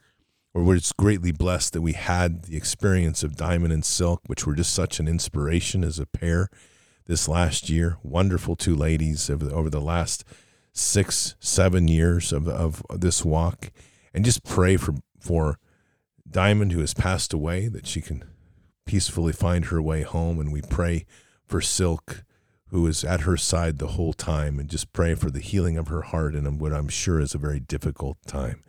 [0.52, 4.46] or we're just greatly blessed that we had the experience of Diamond and Silk, which
[4.46, 6.48] were just such an inspiration as a pair
[7.06, 7.96] this last year.
[8.02, 10.24] Wonderful two ladies over the, over the last
[10.72, 13.70] six, seven years of, of this walk,
[14.12, 15.58] and just pray for for
[16.28, 18.24] Diamond who has passed away that she can
[18.84, 21.06] peacefully find her way home, and we pray
[21.46, 22.24] for Silk
[22.74, 25.86] who is at her side the whole time and just pray for the healing of
[25.86, 28.64] her heart in what I'm sure is a very difficult time.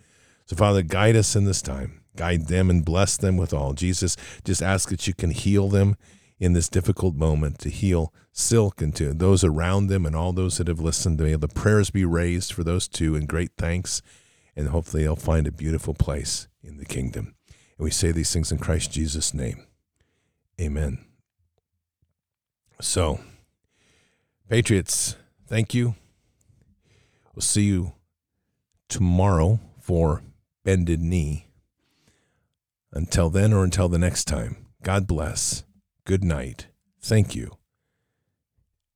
[0.46, 2.02] So, Father, guide us in this time.
[2.16, 3.74] Guide them and bless them with all.
[3.74, 5.98] Jesus, just ask that you can heal them
[6.40, 10.60] in this difficult moment, to heal Silk and to those around them and all those
[10.60, 11.20] that have listened.
[11.20, 14.04] May the prayers be raised for those two and great thanks.
[14.56, 17.34] And hopefully they'll find a beautiful place in the kingdom.
[17.80, 19.66] And we say these things in Christ Jesus' name.
[20.60, 21.00] Amen.
[22.82, 23.20] So,
[24.50, 25.16] Patriots,
[25.48, 25.96] thank you.
[27.34, 27.94] We'll see you
[28.88, 30.22] tomorrow for
[30.64, 31.48] Bended Knee.
[32.92, 35.64] Until then or until the next time, God bless.
[36.06, 36.68] Good night.
[37.02, 37.58] Thank you.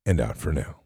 [0.06, 0.76] And out for now.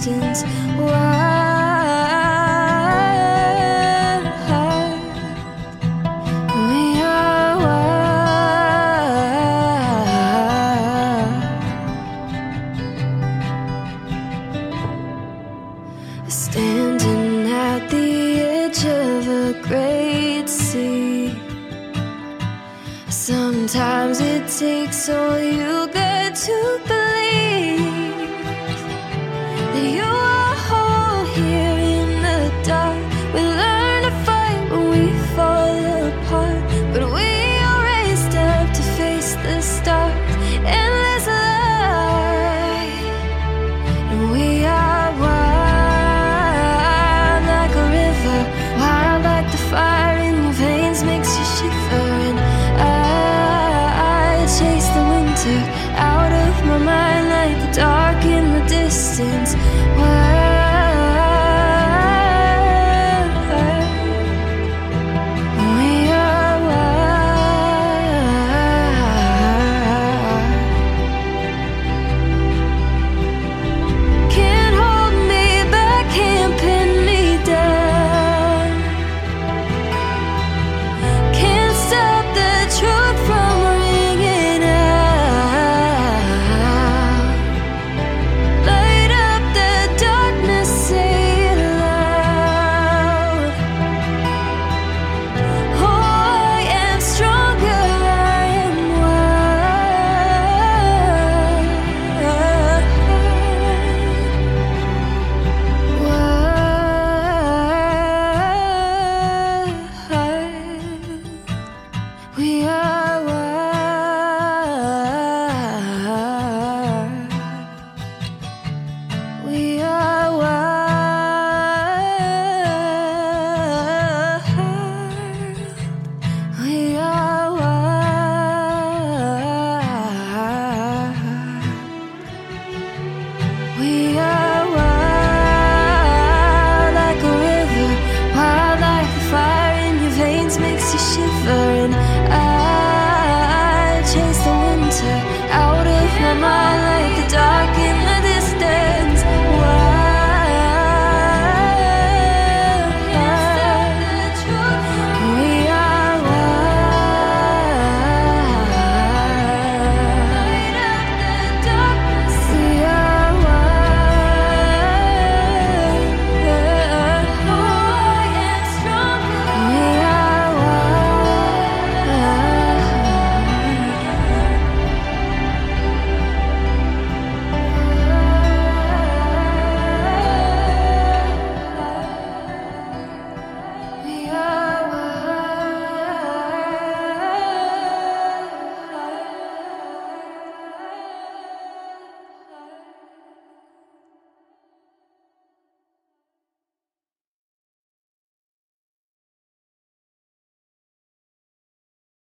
[0.00, 0.46] 金子